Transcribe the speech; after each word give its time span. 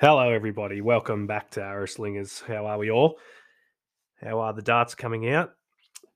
Hello, 0.00 0.30
everybody. 0.30 0.80
Welcome 0.80 1.26
back 1.26 1.50
to 1.50 1.62
Arrow 1.62 1.84
Slingers. 1.84 2.40
How 2.40 2.64
are 2.64 2.78
we 2.78 2.90
all? 2.90 3.18
How 4.22 4.40
are 4.40 4.54
the 4.54 4.62
darts 4.62 4.94
coming 4.94 5.30
out? 5.30 5.52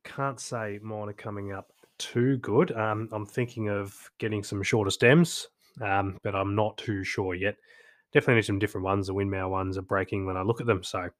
Can't 0.04 0.41
say 0.41 0.80
mine 0.82 1.10
are 1.10 1.12
coming 1.12 1.52
up 1.52 1.70
too 1.98 2.38
good. 2.38 2.73
Um, 2.73 3.10
I'm 3.12 3.27
thinking 3.27 3.68
of 3.68 3.95
getting 4.18 4.42
some 4.42 4.62
shorter 4.62 4.91
stems, 4.91 5.48
um, 5.82 6.16
but 6.23 6.34
I'm 6.34 6.55
not 6.55 6.78
too 6.78 7.05
sure 7.05 7.34
yet. 7.34 7.56
Definitely 8.14 8.36
need 8.36 8.46
some 8.46 8.59
different 8.59 8.86
ones. 8.86 9.09
The 9.09 9.12
Winmau 9.12 9.50
ones 9.50 9.77
are 9.77 9.82
breaking 9.82 10.24
when 10.24 10.38
I 10.38 10.42
look 10.42 10.62
at 10.62 10.66
them, 10.66 10.82
so 10.82 11.10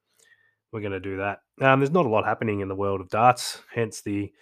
we're 0.73 0.81
going 0.81 0.93
to 0.93 1.01
do 1.01 1.19
that. 1.19 1.41
Um, 1.61 1.81
there's 1.81 1.91
not 1.91 2.07
a 2.07 2.09
lot 2.09 2.25
happening 2.25 2.61
in 2.61 2.69
the 2.69 2.75
world 2.75 3.03
of 3.03 3.11
darts, 3.11 3.61
hence 3.75 4.01
the 4.01 4.33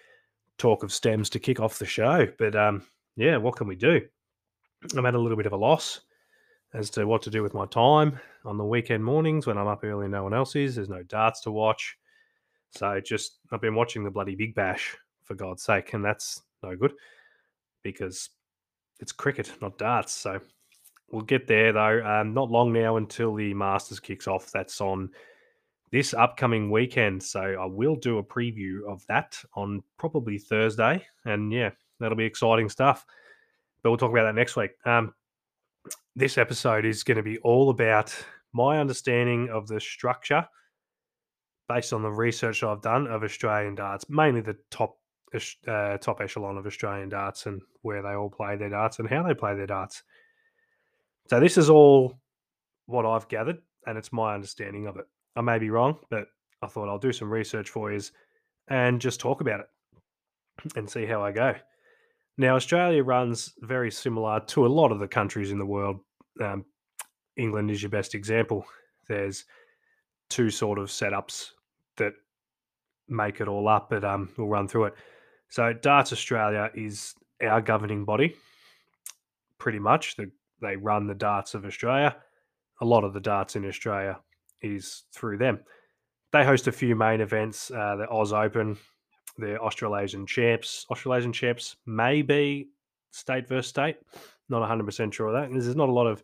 talk 0.58 0.84
of 0.84 0.92
stems 0.92 1.28
to 1.30 1.40
kick 1.40 1.58
off 1.58 1.80
the 1.80 1.86
show. 1.86 2.28
But 2.38 2.54
um, 2.54 2.84
yeah, 3.16 3.38
what 3.38 3.56
can 3.56 3.66
we 3.66 3.74
do? 3.74 4.00
I'm 4.96 5.06
at 5.06 5.16
a 5.16 5.20
little 5.20 5.36
bit 5.36 5.46
of 5.46 5.54
a 5.54 5.56
loss 5.56 6.02
as 6.74 6.90
to 6.90 7.06
what 7.06 7.22
to 7.22 7.30
do 7.30 7.42
with 7.42 7.54
my 7.54 7.66
time 7.66 8.18
on 8.44 8.56
the 8.56 8.64
weekend 8.64 9.04
mornings 9.04 9.46
when 9.46 9.58
I'm 9.58 9.66
up 9.66 9.84
early 9.84 10.06
and 10.06 10.12
no 10.12 10.22
one 10.22 10.34
else 10.34 10.56
is. 10.56 10.76
There's 10.76 10.88
no 10.88 11.02
darts 11.02 11.42
to 11.42 11.50
watch. 11.50 11.96
So 12.70 13.00
just, 13.00 13.38
I've 13.50 13.60
been 13.60 13.74
watching 13.74 14.04
the 14.04 14.10
bloody 14.10 14.34
Big 14.34 14.54
Bash, 14.54 14.96
for 15.22 15.34
God's 15.34 15.62
sake, 15.62 15.92
and 15.94 16.04
that's 16.04 16.42
no 16.62 16.76
good 16.76 16.92
because 17.82 18.30
it's 19.00 19.12
cricket, 19.12 19.52
not 19.60 19.78
darts. 19.78 20.12
So 20.12 20.40
we'll 21.10 21.22
get 21.22 21.46
there 21.46 21.72
though. 21.72 22.04
Um, 22.04 22.34
not 22.34 22.50
long 22.50 22.72
now 22.72 22.96
until 22.96 23.34
the 23.34 23.54
Masters 23.54 24.00
kicks 24.00 24.28
off. 24.28 24.50
That's 24.52 24.80
on 24.80 25.10
this 25.90 26.14
upcoming 26.14 26.70
weekend. 26.70 27.22
So 27.22 27.40
I 27.40 27.66
will 27.66 27.96
do 27.96 28.18
a 28.18 28.24
preview 28.24 28.86
of 28.88 29.04
that 29.06 29.38
on 29.54 29.82
probably 29.98 30.38
Thursday. 30.38 31.04
And 31.24 31.52
yeah, 31.52 31.70
that'll 31.98 32.16
be 32.16 32.24
exciting 32.24 32.68
stuff. 32.68 33.04
But 33.82 33.90
we'll 33.90 33.98
talk 33.98 34.12
about 34.12 34.24
that 34.24 34.34
next 34.34 34.56
week. 34.56 34.70
Um, 34.84 35.14
this 36.14 36.36
episode 36.38 36.84
is 36.84 37.04
going 37.04 37.16
to 37.16 37.22
be 37.22 37.38
all 37.38 37.70
about 37.70 38.14
my 38.52 38.78
understanding 38.78 39.48
of 39.50 39.66
the 39.66 39.80
structure 39.80 40.46
based 41.68 41.92
on 41.92 42.02
the 42.02 42.10
research 42.10 42.62
I've 42.62 42.82
done 42.82 43.06
of 43.06 43.22
Australian 43.22 43.74
darts, 43.74 44.04
mainly 44.08 44.42
the 44.42 44.56
top 44.70 44.98
uh, 45.66 45.96
top 45.96 46.20
echelon 46.20 46.58
of 46.58 46.66
Australian 46.66 47.08
darts 47.08 47.46
and 47.46 47.62
where 47.80 48.02
they 48.02 48.10
all 48.10 48.28
play 48.28 48.56
their 48.56 48.68
darts 48.68 48.98
and 48.98 49.08
how 49.08 49.22
they 49.22 49.32
play 49.32 49.54
their 49.54 49.66
darts. 49.66 50.02
So 51.30 51.40
this 51.40 51.56
is 51.56 51.70
all 51.70 52.18
what 52.84 53.06
I've 53.06 53.28
gathered, 53.28 53.58
and 53.86 53.96
it's 53.96 54.12
my 54.12 54.34
understanding 54.34 54.86
of 54.86 54.96
it. 54.96 55.06
I 55.34 55.40
may 55.40 55.58
be 55.58 55.70
wrong, 55.70 55.96
but 56.10 56.26
I 56.60 56.66
thought 56.66 56.88
I'll 56.88 56.98
do 56.98 57.12
some 57.12 57.30
research 57.30 57.70
for 57.70 57.90
you 57.90 58.00
and 58.68 59.00
just 59.00 59.20
talk 59.20 59.40
about 59.40 59.60
it 59.60 59.66
and 60.76 60.90
see 60.90 61.06
how 61.06 61.22
I 61.22 61.32
go. 61.32 61.54
Now, 62.38 62.56
Australia 62.56 63.02
runs 63.02 63.52
very 63.60 63.90
similar 63.90 64.40
to 64.40 64.66
a 64.66 64.68
lot 64.68 64.90
of 64.90 64.98
the 64.98 65.08
countries 65.08 65.50
in 65.50 65.58
the 65.58 65.66
world. 65.66 66.00
Um, 66.40 66.64
England 67.36 67.70
is 67.70 67.82
your 67.82 67.90
best 67.90 68.14
example. 68.14 68.64
There's 69.08 69.44
two 70.30 70.50
sort 70.50 70.78
of 70.78 70.88
setups 70.88 71.50
that 71.96 72.14
make 73.08 73.40
it 73.40 73.48
all 73.48 73.68
up, 73.68 73.90
but 73.90 74.04
um, 74.04 74.30
we'll 74.36 74.48
run 74.48 74.66
through 74.66 74.84
it. 74.84 74.94
So, 75.50 75.72
Darts 75.74 76.12
Australia 76.12 76.70
is 76.74 77.14
our 77.42 77.60
governing 77.60 78.04
body, 78.04 78.34
pretty 79.58 79.78
much. 79.78 80.16
The, 80.16 80.30
they 80.62 80.76
run 80.76 81.06
the 81.06 81.14
darts 81.14 81.54
of 81.54 81.66
Australia. 81.66 82.16
A 82.80 82.84
lot 82.84 83.04
of 83.04 83.12
the 83.12 83.20
darts 83.20 83.56
in 83.56 83.66
Australia 83.66 84.18
is 84.62 85.02
through 85.12 85.36
them. 85.36 85.60
They 86.32 86.44
host 86.44 86.66
a 86.66 86.72
few 86.72 86.96
main 86.96 87.20
events, 87.20 87.70
uh, 87.70 87.96
the 87.96 88.08
Oz 88.08 88.32
Open, 88.32 88.78
the 89.38 89.58
Australasian 89.58 90.26
champs. 90.26 90.86
Australasian 90.90 91.32
champs 91.32 91.76
may 91.86 92.22
be 92.22 92.68
state 93.10 93.48
versus 93.48 93.68
state. 93.68 93.96
Not 94.48 94.68
100% 94.68 95.12
sure 95.12 95.28
of 95.28 95.34
that. 95.34 95.50
There's 95.50 95.76
not 95.76 95.88
a 95.88 95.92
lot 95.92 96.06
of 96.06 96.22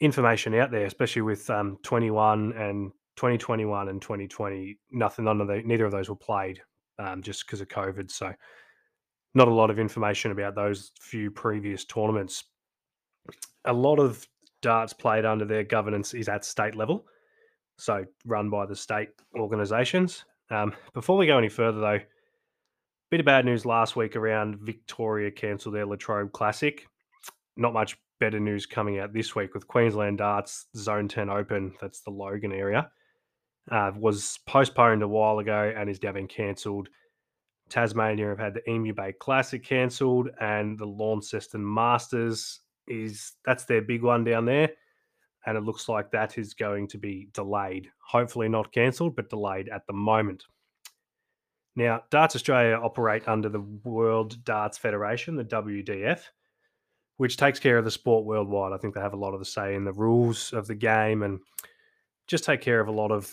information 0.00 0.54
out 0.54 0.70
there, 0.70 0.86
especially 0.86 1.22
with 1.22 1.48
um, 1.50 1.78
21 1.82 2.52
and 2.52 2.90
2021 3.16 3.88
and 3.88 4.02
2020. 4.02 4.78
Nothing, 4.90 5.24
none 5.24 5.40
of 5.40 5.48
the, 5.48 5.62
neither 5.62 5.84
of 5.84 5.92
those 5.92 6.08
were 6.08 6.16
played 6.16 6.60
um, 6.98 7.22
just 7.22 7.46
because 7.46 7.60
of 7.60 7.68
COVID. 7.68 8.10
So, 8.10 8.32
not 9.34 9.48
a 9.48 9.54
lot 9.54 9.70
of 9.70 9.78
information 9.78 10.30
about 10.30 10.54
those 10.54 10.92
few 11.00 11.30
previous 11.30 11.84
tournaments. 11.84 12.44
A 13.64 13.72
lot 13.72 13.98
of 13.98 14.26
darts 14.60 14.92
played 14.92 15.24
under 15.24 15.44
their 15.44 15.64
governance 15.64 16.12
is 16.12 16.28
at 16.28 16.44
state 16.44 16.74
level, 16.74 17.06
so 17.78 18.04
run 18.26 18.50
by 18.50 18.66
the 18.66 18.76
state 18.76 19.08
organisations. 19.34 20.24
Um, 20.52 20.74
before 20.92 21.16
we 21.16 21.26
go 21.26 21.38
any 21.38 21.48
further, 21.48 21.80
though, 21.80 22.00
bit 23.10 23.20
of 23.20 23.26
bad 23.26 23.46
news 23.46 23.64
last 23.64 23.96
week 23.96 24.16
around 24.16 24.58
Victoria 24.60 25.30
cancelled 25.30 25.74
their 25.74 25.86
Latrobe 25.86 26.32
Classic. 26.32 26.86
Not 27.56 27.72
much 27.72 27.96
better 28.20 28.38
news 28.38 28.66
coming 28.66 28.98
out 28.98 29.14
this 29.14 29.34
week 29.34 29.54
with 29.54 29.66
Queensland 29.66 30.18
Darts 30.18 30.66
Zone 30.76 31.08
10 31.08 31.30
Open. 31.30 31.72
That's 31.80 32.02
the 32.02 32.10
Logan 32.10 32.52
area. 32.52 32.90
Uh, 33.70 33.92
was 33.96 34.38
postponed 34.46 35.02
a 35.02 35.08
while 35.08 35.38
ago 35.38 35.72
and 35.74 35.88
is 35.88 36.02
now 36.02 36.12
been 36.12 36.28
cancelled. 36.28 36.88
Tasmania 37.70 38.28
have 38.28 38.38
had 38.38 38.54
the 38.54 38.70
Emu 38.70 38.92
Bay 38.92 39.14
Classic 39.18 39.64
cancelled 39.64 40.28
and 40.40 40.78
the 40.78 40.86
Launceston 40.86 41.64
Masters 41.64 42.60
is 42.88 43.32
that's 43.46 43.64
their 43.64 43.80
big 43.80 44.02
one 44.02 44.24
down 44.24 44.44
there 44.44 44.68
and 45.46 45.56
it 45.56 45.64
looks 45.64 45.88
like 45.88 46.10
that 46.10 46.38
is 46.38 46.54
going 46.54 46.88
to 46.88 46.98
be 46.98 47.28
delayed. 47.32 47.90
Hopefully, 48.06 48.48
not 48.48 48.72
cancelled, 48.72 49.16
but 49.16 49.30
delayed 49.30 49.68
at 49.68 49.86
the 49.86 49.92
moment. 49.92 50.44
Now, 51.74 52.02
Darts 52.10 52.36
Australia 52.36 52.76
operate 52.76 53.26
under 53.26 53.48
the 53.48 53.64
World 53.84 54.44
Darts 54.44 54.76
Federation, 54.76 55.36
the 55.36 55.44
WDF, 55.44 56.20
which 57.16 57.36
takes 57.36 57.58
care 57.58 57.78
of 57.78 57.84
the 57.84 57.90
sport 57.90 58.26
worldwide. 58.26 58.72
I 58.72 58.78
think 58.78 58.94
they 58.94 59.00
have 59.00 59.14
a 59.14 59.18
lot 59.18 59.32
of 59.32 59.38
the 59.38 59.46
say 59.46 59.74
in 59.74 59.84
the 59.84 59.92
rules 59.92 60.52
of 60.52 60.66
the 60.66 60.74
game 60.74 61.22
and 61.22 61.40
just 62.26 62.44
take 62.44 62.60
care 62.60 62.80
of 62.80 62.88
a 62.88 62.92
lot 62.92 63.10
of 63.10 63.32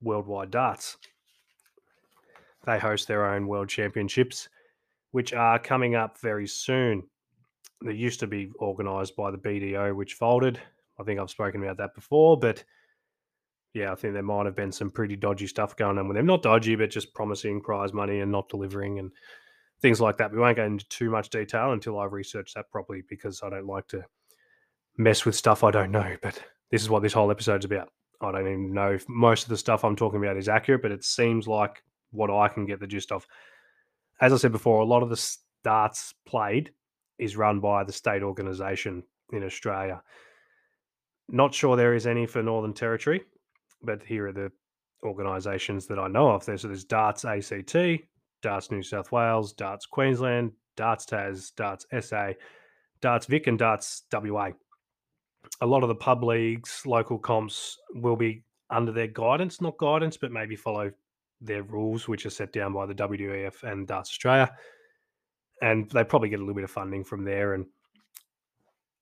worldwide 0.00 0.50
darts. 0.50 0.96
They 2.64 2.78
host 2.78 3.06
their 3.06 3.26
own 3.26 3.46
world 3.46 3.68
championships, 3.68 4.48
which 5.12 5.32
are 5.32 5.58
coming 5.58 5.94
up 5.94 6.18
very 6.20 6.46
soon. 6.46 7.02
They 7.84 7.92
used 7.92 8.20
to 8.20 8.26
be 8.26 8.50
organised 8.60 9.14
by 9.14 9.30
the 9.30 9.38
BDO, 9.38 9.94
which 9.94 10.14
folded. 10.14 10.60
I 10.98 11.04
think 11.04 11.20
I've 11.20 11.30
spoken 11.30 11.62
about 11.62 11.78
that 11.78 11.94
before, 11.94 12.38
but 12.38 12.64
yeah, 13.74 13.92
I 13.92 13.94
think 13.94 14.14
there 14.14 14.22
might 14.22 14.46
have 14.46 14.56
been 14.56 14.72
some 14.72 14.90
pretty 14.90 15.16
dodgy 15.16 15.46
stuff 15.46 15.76
going 15.76 15.98
on 15.98 16.08
with 16.08 16.16
them. 16.16 16.26
Not 16.26 16.42
dodgy, 16.42 16.74
but 16.74 16.90
just 16.90 17.14
promising 17.14 17.60
prize 17.60 17.92
money 17.92 18.20
and 18.20 18.32
not 18.32 18.48
delivering 18.48 18.98
and 18.98 19.12
things 19.80 20.00
like 20.00 20.16
that. 20.16 20.32
We 20.32 20.38
won't 20.38 20.56
go 20.56 20.64
into 20.64 20.88
too 20.88 21.10
much 21.10 21.30
detail 21.30 21.72
until 21.72 21.98
I've 21.98 22.12
researched 22.12 22.54
that 22.54 22.70
properly 22.70 23.02
because 23.08 23.42
I 23.42 23.50
don't 23.50 23.66
like 23.66 23.86
to 23.88 24.04
mess 24.96 25.24
with 25.24 25.36
stuff 25.36 25.62
I 25.62 25.70
don't 25.70 25.92
know. 25.92 26.16
But 26.22 26.42
this 26.70 26.82
is 26.82 26.90
what 26.90 27.02
this 27.02 27.12
whole 27.12 27.30
episode's 27.30 27.64
about. 27.64 27.90
I 28.20 28.32
don't 28.32 28.40
even 28.40 28.72
know 28.72 28.92
if 28.92 29.08
most 29.08 29.44
of 29.44 29.48
the 29.50 29.56
stuff 29.56 29.84
I'm 29.84 29.96
talking 29.96 30.22
about 30.22 30.36
is 30.36 30.48
accurate, 30.48 30.82
but 30.82 30.90
it 30.90 31.04
seems 31.04 31.46
like 31.46 31.82
what 32.10 32.30
I 32.30 32.48
can 32.48 32.66
get 32.66 32.80
the 32.80 32.86
gist 32.86 33.12
of. 33.12 33.26
As 34.20 34.32
I 34.32 34.36
said 34.36 34.50
before, 34.50 34.80
a 34.80 34.86
lot 34.86 35.04
of 35.04 35.08
the 35.08 35.16
starts 35.16 36.14
played 36.26 36.72
is 37.18 37.36
run 37.36 37.60
by 37.60 37.84
the 37.84 37.92
state 37.92 38.22
organisation 38.22 39.04
in 39.32 39.44
Australia. 39.44 40.02
Not 41.30 41.54
sure 41.54 41.76
there 41.76 41.94
is 41.94 42.06
any 42.06 42.26
for 42.26 42.42
Northern 42.42 42.72
Territory, 42.72 43.22
but 43.82 44.02
here 44.02 44.28
are 44.28 44.32
the 44.32 44.50
organisations 45.02 45.86
that 45.86 45.98
I 45.98 46.08
know 46.08 46.30
of. 46.30 46.44
There's, 46.44 46.62
there's 46.62 46.84
Darts 46.84 47.24
ACT, 47.24 47.76
Darts 48.42 48.70
New 48.70 48.82
South 48.82 49.12
Wales, 49.12 49.52
Darts 49.52 49.86
Queensland, 49.86 50.52
Darts 50.76 51.04
Tas, 51.04 51.50
Darts 51.50 51.86
SA, 52.00 52.32
Darts 53.00 53.26
Vic, 53.26 53.46
and 53.46 53.58
Darts 53.58 54.04
WA. 54.12 54.50
A 55.60 55.66
lot 55.66 55.82
of 55.82 55.88
the 55.88 55.94
pub 55.94 56.24
leagues, 56.24 56.82
local 56.86 57.18
comps 57.18 57.76
will 57.94 58.16
be 58.16 58.42
under 58.70 58.92
their 58.92 59.06
guidance, 59.06 59.60
not 59.60 59.76
guidance, 59.78 60.16
but 60.16 60.32
maybe 60.32 60.56
follow 60.56 60.90
their 61.40 61.62
rules, 61.62 62.08
which 62.08 62.26
are 62.26 62.30
set 62.30 62.52
down 62.52 62.72
by 62.72 62.86
the 62.86 62.94
WDF 62.94 63.62
and 63.64 63.86
Darts 63.86 64.10
Australia. 64.10 64.50
And 65.62 65.90
they 65.90 66.04
probably 66.04 66.28
get 66.28 66.38
a 66.38 66.42
little 66.42 66.54
bit 66.54 66.64
of 66.64 66.70
funding 66.70 67.04
from 67.04 67.24
there 67.24 67.54
and 67.54 67.66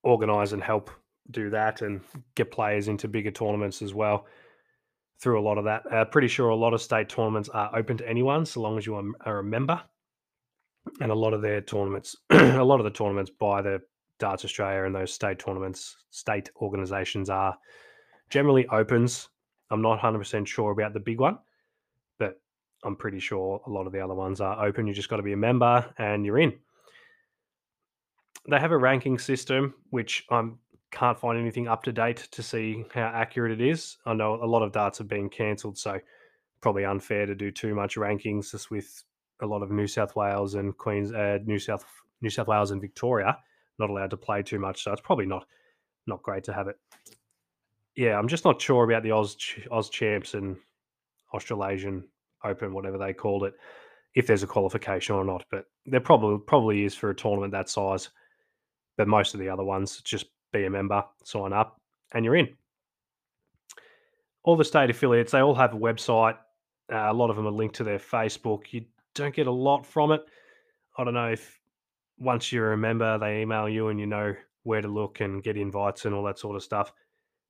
organise 0.02 0.52
and 0.52 0.62
help 0.62 0.90
do 1.31 1.50
that 1.50 1.82
and 1.82 2.00
get 2.34 2.50
players 2.50 2.88
into 2.88 3.08
bigger 3.08 3.31
tournaments 3.31 3.82
as 3.82 3.94
well 3.94 4.26
through 5.20 5.40
a 5.40 5.43
lot 5.43 5.58
of 5.58 5.64
that. 5.64 5.90
Uh, 5.90 6.05
pretty 6.05 6.28
sure 6.28 6.50
a 6.50 6.56
lot 6.56 6.75
of 6.75 6.82
state 6.82 7.08
tournaments 7.08 7.49
are 7.49 7.75
open 7.76 7.96
to 7.96 8.08
anyone 8.08 8.44
so 8.44 8.61
long 8.61 8.76
as 8.78 8.87
you 8.87 9.14
are 9.25 9.38
a 9.38 9.44
member. 9.44 9.81
And 11.00 11.11
a 11.11 11.14
lot 11.14 11.34
of 11.34 11.43
their 11.43 11.61
tournaments, 11.61 12.17
a 12.31 12.62
lot 12.62 12.78
of 12.78 12.84
the 12.84 12.90
tournaments 12.90 13.31
by 13.31 13.61
the 13.61 13.81
Darts 14.19 14.44
Australia 14.44 14.84
and 14.84 14.94
those 14.94 15.12
state 15.12 15.38
tournaments, 15.38 15.96
state 16.11 16.49
organisations 16.61 17.28
are 17.28 17.56
generally 18.31 18.67
opens. 18.69 19.28
I'm 19.70 19.82
not 19.82 20.00
100% 20.00 20.46
sure 20.46 20.70
about 20.70 20.93
the 20.93 21.00
big 21.00 21.19
one, 21.19 21.38
but 22.19 22.40
I'm 22.84 22.96
pretty 22.96 23.19
sure 23.19 23.61
a 23.67 23.70
lot 23.70 23.87
of 23.87 23.93
the 23.93 24.00
other 24.00 24.14
ones 24.14 24.40
are 24.40 24.64
open. 24.64 24.87
You 24.87 24.94
just 24.94 25.08
got 25.08 25.17
to 25.17 25.23
be 25.23 25.32
a 25.32 25.37
member 25.37 25.93
and 25.99 26.25
you're 26.25 26.38
in. 26.38 26.55
They 28.49 28.61
have 28.61 28.70
a 28.70 28.78
ranking 28.78 29.19
system, 29.19 29.75
which 29.90 30.25
I'm 30.31 30.61
can't 30.91 31.19
find 31.19 31.38
anything 31.38 31.69
up 31.69 31.83
to 31.85 31.93
date 31.93 32.29
to 32.33 32.43
see 32.43 32.85
how 32.93 33.03
accurate 33.03 33.53
it 33.53 33.67
is. 33.67 33.99
I 34.06 34.15
know 34.15 34.35
a 34.43 34.47
lot 34.47 34.62
of 34.62 34.73
darts 34.73 34.99
have 34.99 35.09
been 35.09 35.29
cancelled, 35.29 35.79
so 35.79 35.99
probably 36.61 36.85
unfair 36.85 37.27
to 37.27 37.35
do 37.35 37.50
too 37.50 37.75
much 37.75 37.97
rankings 37.97 38.50
just 38.50 38.71
with 38.71 39.05
a 39.43 39.47
lot 39.47 39.62
of 39.62 39.71
New 39.71 39.87
South 39.87 40.17
Wales 40.17 40.55
and 40.55 40.77
Queens, 40.77 41.12
uh, 41.12 41.38
New 41.44 41.59
South 41.59 41.85
New 42.23 42.31
South 42.31 42.49
Wales 42.49 42.71
and 42.71 42.81
Victoria 42.81 43.38
not 43.79 43.91
allowed 43.91 44.11
to 44.11 44.17
play 44.17 44.43
too 44.43 44.59
much. 44.59 44.83
So 44.83 44.93
it's 44.93 45.03
probably 45.03 45.27
not 45.27 45.47
not 46.06 46.23
great 46.23 46.44
to 46.44 46.53
have 46.53 46.69
it 46.69 46.77
yeah, 47.97 48.19
I'm 48.19 48.29
just 48.29 48.44
not 48.44 48.61
sure 48.61 48.85
about 48.85 49.03
the 49.03 49.12
Oz 49.12 49.37
Oz 49.71 49.88
champs 49.88 50.35
and 50.35 50.56
Australasian 51.33 52.05
Open, 52.44 52.75
whatever 52.75 52.99
they 52.99 53.15
called 53.15 53.44
it, 53.44 53.55
if 54.15 54.27
there's 54.27 54.43
a 54.43 54.47
qualification 54.47 55.17
or 55.17 55.25
not. 55.25 55.44
But 55.50 55.65
there 55.87 56.00
probably 56.00 56.38
probably 56.47 56.85
is 56.85 56.94
for 56.94 57.11
a 57.11 57.15
tournament 57.15 57.53
that 57.53 57.71
size. 57.71 58.11
But 58.99 59.09
most 59.09 59.35
of 59.35 59.41
the 59.41 59.49
other 59.49 59.65
ones, 59.65 60.00
just 60.03 60.27
be 60.52 60.64
a 60.64 60.70
member, 60.70 61.04
sign 61.25 61.52
up, 61.52 61.81
and 62.12 62.25
you're 62.25 62.37
in. 62.37 62.48
All 64.44 64.56
the 64.56 64.64
state 64.64 64.90
affiliates, 64.90 65.32
they 65.32 65.40
all 65.40 65.54
have 65.54 65.75
a 65.75 65.78
website. 65.78 66.37
Uh, 66.93 67.10
a 67.10 67.12
lot 67.12 67.31
of 67.31 67.37
them 67.37 67.46
are 67.46 67.52
linked 67.52 67.76
to 67.76 67.84
their 67.84 67.98
Facebook. 67.98 68.72
You 68.72 68.84
don't 69.14 69.34
get 69.34 69.48
a 69.48 69.52
lot 69.52 69.84
from 69.84 70.12
it. 70.12 70.22
I 70.96 71.04
don't 71.04 71.14
know 71.14 71.32
if 71.32 71.60
once 72.19 72.52
you're 72.52 72.72
a 72.72 72.76
member, 72.78 73.19
they 73.19 73.43
email 73.43 73.69
you 73.69 73.88
and 73.88 73.98
you 73.98 74.06
know 74.06 74.34
where 74.62 74.81
to 74.81 74.88
look 74.88 75.20
and 75.20 75.43
get 75.43 75.56
invites 75.56 76.04
and 76.04 76.14
all 76.14 76.25
that 76.25 76.38
sort 76.38 76.56
of 76.56 76.62
stuff. 76.62 76.92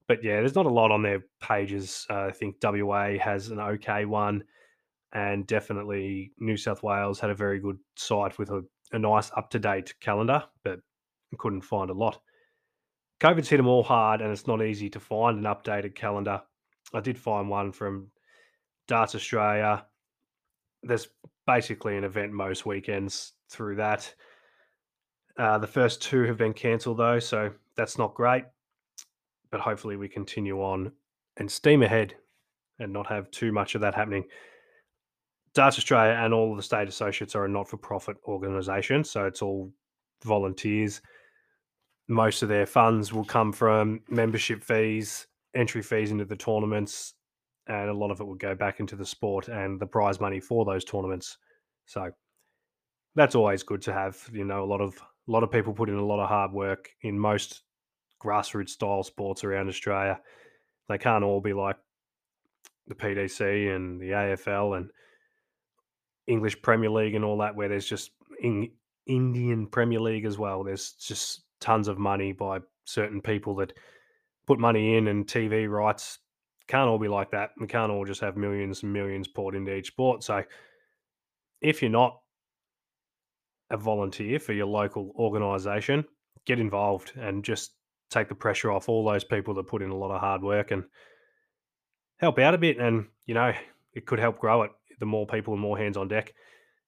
But 0.09 0.23
yeah, 0.23 0.37
there's 0.37 0.55
not 0.55 0.67
a 0.67 0.71
lot 0.71 0.91
on 0.91 1.03
their 1.03 1.25
pages. 1.41 2.07
Uh, 2.09 2.27
I 2.27 2.31
think 2.31 2.57
WA 2.63 3.19
has 3.19 3.49
an 3.49 3.59
okay 3.59 4.05
one, 4.05 4.45
and 5.13 5.47
definitely 5.47 6.33
New 6.39 6.57
South 6.57 6.83
Wales 6.83 7.19
had 7.19 7.31
a 7.31 7.35
very 7.35 7.59
good 7.59 7.79
site 7.97 8.39
with 8.39 8.51
a, 8.51 8.63
a 8.93 8.99
nice 8.99 9.31
up 9.37 9.51
to 9.51 9.59
date 9.59 9.95
calendar, 10.01 10.45
but 10.63 10.81
couldn't 11.39 11.63
find 11.63 11.91
a 11.91 11.95
lot. 11.95 12.21
COVID's 13.21 13.49
hit 13.49 13.57
them 13.57 13.67
all 13.67 13.83
hard, 13.83 14.21
and 14.21 14.31
it's 14.31 14.47
not 14.47 14.63
easy 14.63 14.91
to 14.91 15.01
find 15.01 15.39
an 15.39 15.45
updated 15.45 15.95
calendar. 15.95 16.43
I 16.93 17.01
did 17.01 17.19
find 17.19 17.49
one 17.49 17.73
from 17.73 18.11
Darts 18.87 19.15
Australia. 19.15 19.87
There's 20.83 21.09
basically 21.47 21.97
an 21.97 22.05
event 22.05 22.33
most 22.33 22.67
weekends 22.67 23.33
through 23.51 23.77
that. 23.77 24.13
Uh, 25.39 25.59
the 25.59 25.67
first 25.67 26.03
two 26.03 26.25
have 26.25 26.37
been 26.37 26.53
cancelled 26.53 26.99
though, 26.99 27.19
so 27.19 27.51
that's 27.77 27.99
not 27.99 28.15
great. 28.15 28.45
But 29.51 29.61
hopefully, 29.61 29.97
we 29.97 30.09
continue 30.09 30.61
on 30.63 30.93
and 31.37 31.51
steam 31.51 31.83
ahead 31.83 32.15
and 32.79 32.93
not 32.93 33.07
have 33.07 33.31
too 33.31 33.53
much 33.53 33.75
of 33.75 33.81
that 33.81 33.95
happening. 33.95 34.25
Darts 35.55 35.79
Australia 35.79 36.19
and 36.21 36.35
all 36.35 36.51
of 36.51 36.57
the 36.57 36.63
state 36.63 36.89
associates 36.89 37.35
are 37.35 37.47
a 37.47 37.49
not 37.49 37.69
for 37.69 37.79
profit 37.79 38.17
organisation, 38.27 39.05
so 39.05 39.25
it's 39.25 39.41
all 39.41 39.73
volunteers. 40.23 41.01
Most 42.09 42.43
of 42.43 42.49
their 42.49 42.67
funds 42.67 43.13
will 43.13 43.25
come 43.25 43.53
from 43.53 44.01
membership 44.09 44.63
fees, 44.63 45.27
entry 45.55 45.83
fees 45.83 46.11
into 46.11 46.25
the 46.25 46.37
tournaments, 46.37 47.15
and 47.67 47.91
a 47.91 47.95
lot 47.95 48.11
of 48.11 48.21
it 48.21 48.25
will 48.25 48.37
go 48.37 48.55
back 48.55 48.79
into 48.79 48.95
the 48.95 49.05
sport 49.05 49.49
and 49.49 49.81
the 49.81 49.87
prize 49.87 50.21
money 50.21 50.39
for 50.39 50.65
those 50.65 50.85
tournaments. 50.85 51.39
So 51.87 52.11
that's 53.17 53.35
always 53.35 53.63
good 53.63 53.83
to 53.83 53.93
have. 53.93 54.19
You 54.33 54.45
know, 54.45 54.63
a 54.63 54.67
lot 54.67 54.81
of 54.81 54.95
a 54.97 55.33
lot 55.33 55.43
of 55.43 55.51
people 55.51 55.73
put 55.73 55.89
in 55.89 55.97
a 55.97 56.05
lot 56.05 56.23
of 56.23 56.29
hard 56.29 56.53
work 56.53 56.89
in 57.03 57.19
most 57.19 57.63
grassroots 58.23 58.71
style 58.71 59.03
sports 59.03 59.43
around 59.43 59.69
Australia. 59.69 60.21
They 60.89 60.99
can't 60.99 61.25
all 61.25 61.41
be 61.41 61.53
like 61.53 61.77
the 62.87 62.95
PDC 62.95 63.75
and 63.75 64.01
the 64.01 64.11
AFL 64.11 64.77
and 64.77 64.91
English 66.29 66.63
Premier 66.63 66.91
League 66.91 67.15
and 67.15 67.25
all 67.25 67.39
that, 67.39 67.57
where 67.57 67.69
there's 67.69 67.87
just 67.87 68.13
in 68.41 68.71
Indian 69.07 69.67
Premier 69.67 70.01
League 70.01 70.25
as 70.25 70.39
well. 70.39 70.63
There's 70.63 70.93
just 70.93 71.43
tons 71.67 71.89
of 71.89 71.99
money 71.99 72.31
by 72.31 72.61
certain 72.85 73.21
people 73.21 73.57
that 73.57 73.73
put 74.47 74.61
money 74.61 74.97
in 74.97 75.09
and 75.09 75.27
TV 75.27 75.69
rights. 75.69 76.21
Can't 76.69 76.89
all 76.89 76.99
be 76.99 77.09
like 77.09 77.33
that. 77.33 77.51
We 77.59 77.67
can't 77.67 77.91
all 77.91 78.05
just 78.05 78.21
have 78.21 78.37
millions 78.37 78.85
and 78.85 78.93
millions 78.93 79.27
poured 79.27 79.57
into 79.57 79.75
each 79.75 79.89
sport. 79.89 80.23
So 80.23 80.45
if 81.61 81.83
you're 81.83 81.91
not 81.91 82.21
a 83.71 83.77
volunteer 83.77 84.39
for 84.39 84.53
your 84.53 84.67
local 84.67 85.13
organisation, 85.19 86.05
get 86.45 86.61
involved 86.61 87.13
and 87.17 87.45
just 87.45 87.73
take 88.11 88.29
the 88.29 88.35
pressure 88.37 88.71
off 88.71 88.89
all 88.89 89.05
those 89.05 89.25
people 89.25 89.53
that 89.55 89.67
put 89.67 89.83
in 89.83 89.91
a 89.91 89.97
lot 89.97 90.13
of 90.13 90.21
hard 90.21 90.43
work 90.43 90.71
and 90.71 90.85
help 92.19 92.39
out 92.39 92.55
a 92.55 92.59
bit. 92.59 92.79
And, 92.79 93.07
you 93.27 93.35
know, 93.35 93.53
it 93.93 94.07
could 94.07 94.21
help 94.21 94.39
grow 94.39 94.63
it. 94.63 94.71
The 95.01 95.07
more 95.07 95.27
people 95.27 95.53
and 95.53 95.61
more 95.61 95.77
hands 95.77 95.97
on 95.97 96.07
deck 96.07 96.33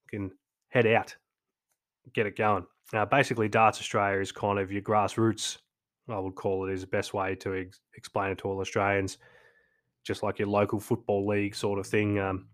can 0.09 0.31
head 0.69 0.87
out, 0.87 1.17
get 2.15 2.27
it 2.27 2.37
going. 2.37 2.65
Now, 2.93 3.05
basically, 3.05 3.49
Darts 3.49 3.81
Australia 3.81 4.21
is 4.21 4.33
kind 4.33 4.59
of 4.59 4.73
your 4.73 4.83
grassroots, 4.83 5.59
I 6.09 6.19
would 6.19 6.35
call 6.35 6.69
it, 6.69 6.73
is 6.73 6.81
the 6.83 6.87
best 6.87 7.13
way 7.13 7.35
to 7.37 7.55
ex- 7.55 7.81
explain 7.95 8.33
it 8.33 8.39
to 8.39 8.49
all 8.49 8.61
Australians. 8.61 9.19
Just 10.05 10.23
like 10.23 10.39
your 10.39 10.49
local 10.49 10.81
football 10.81 11.27
league 11.27 11.55
sort 11.55 11.79
of 11.79 11.87
thing. 11.87 12.19
Um, 12.19 12.49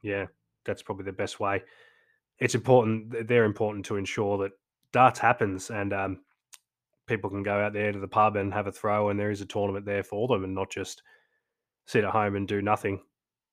yeah, 0.00 0.26
that's 0.64 0.82
probably 0.82 1.04
the 1.04 1.12
best 1.12 1.38
way. 1.38 1.62
It's 2.38 2.54
important, 2.54 3.28
they're 3.28 3.44
important 3.44 3.84
to 3.86 3.96
ensure 3.96 4.38
that 4.38 4.52
darts 4.92 5.18
happens 5.18 5.70
and 5.70 5.92
um, 5.92 6.20
people 7.06 7.30
can 7.30 7.42
go 7.42 7.60
out 7.60 7.72
there 7.72 7.92
to 7.92 7.98
the 7.98 8.08
pub 8.08 8.36
and 8.36 8.52
have 8.52 8.66
a 8.66 8.72
throw, 8.72 9.10
and 9.10 9.18
there 9.18 9.30
is 9.30 9.40
a 9.40 9.46
tournament 9.46 9.84
there 9.84 10.02
for 10.02 10.28
them, 10.28 10.44
and 10.44 10.54
not 10.54 10.70
just 10.70 11.02
sit 11.86 12.04
at 12.04 12.10
home 12.10 12.36
and 12.36 12.48
do 12.48 12.62
nothing. 12.62 13.00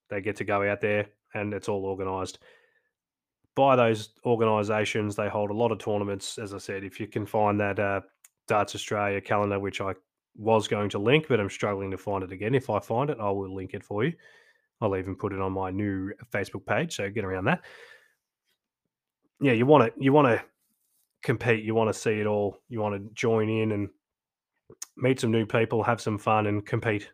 They 0.09 0.21
get 0.21 0.37
to 0.37 0.43
go 0.43 0.69
out 0.69 0.81
there, 0.81 1.07
and 1.33 1.53
it's 1.53 1.69
all 1.69 1.85
organised 1.85 2.39
by 3.55 3.75
those 3.75 4.09
organisations. 4.25 5.15
They 5.15 5.29
hold 5.29 5.51
a 5.51 5.55
lot 5.55 5.71
of 5.71 5.79
tournaments. 5.79 6.37
As 6.37 6.53
I 6.53 6.57
said, 6.57 6.83
if 6.83 6.99
you 6.99 7.07
can 7.07 7.25
find 7.25 7.59
that 7.59 7.79
uh, 7.79 8.01
Darts 8.47 8.75
Australia 8.75 9.21
calendar, 9.21 9.59
which 9.59 9.81
I 9.81 9.93
was 10.35 10.67
going 10.67 10.89
to 10.89 10.99
link, 10.99 11.25
but 11.27 11.39
I'm 11.39 11.49
struggling 11.49 11.91
to 11.91 11.97
find 11.97 12.23
it 12.23 12.31
again. 12.31 12.55
If 12.55 12.69
I 12.69 12.79
find 12.79 13.09
it, 13.09 13.17
I 13.19 13.29
will 13.29 13.53
link 13.53 13.73
it 13.73 13.83
for 13.83 14.03
you. 14.03 14.13
I'll 14.79 14.95
even 14.95 15.15
put 15.15 15.33
it 15.33 15.41
on 15.41 15.51
my 15.51 15.69
new 15.69 16.11
Facebook 16.31 16.65
page, 16.65 16.95
so 16.95 17.09
get 17.09 17.23
around 17.23 17.45
that. 17.45 17.61
Yeah, 19.39 19.53
you 19.53 19.65
want 19.65 19.93
to 19.93 20.03
you 20.03 20.13
want 20.13 20.27
to 20.27 20.43
compete. 21.23 21.63
You 21.63 21.75
want 21.75 21.93
to 21.93 21.99
see 21.99 22.19
it 22.19 22.25
all. 22.25 22.57
You 22.69 22.79
want 22.79 22.95
to 22.95 23.13
join 23.13 23.49
in 23.49 23.71
and 23.73 23.89
meet 24.97 25.19
some 25.19 25.31
new 25.31 25.45
people, 25.45 25.83
have 25.83 26.01
some 26.01 26.17
fun, 26.17 26.47
and 26.47 26.65
compete 26.65 27.11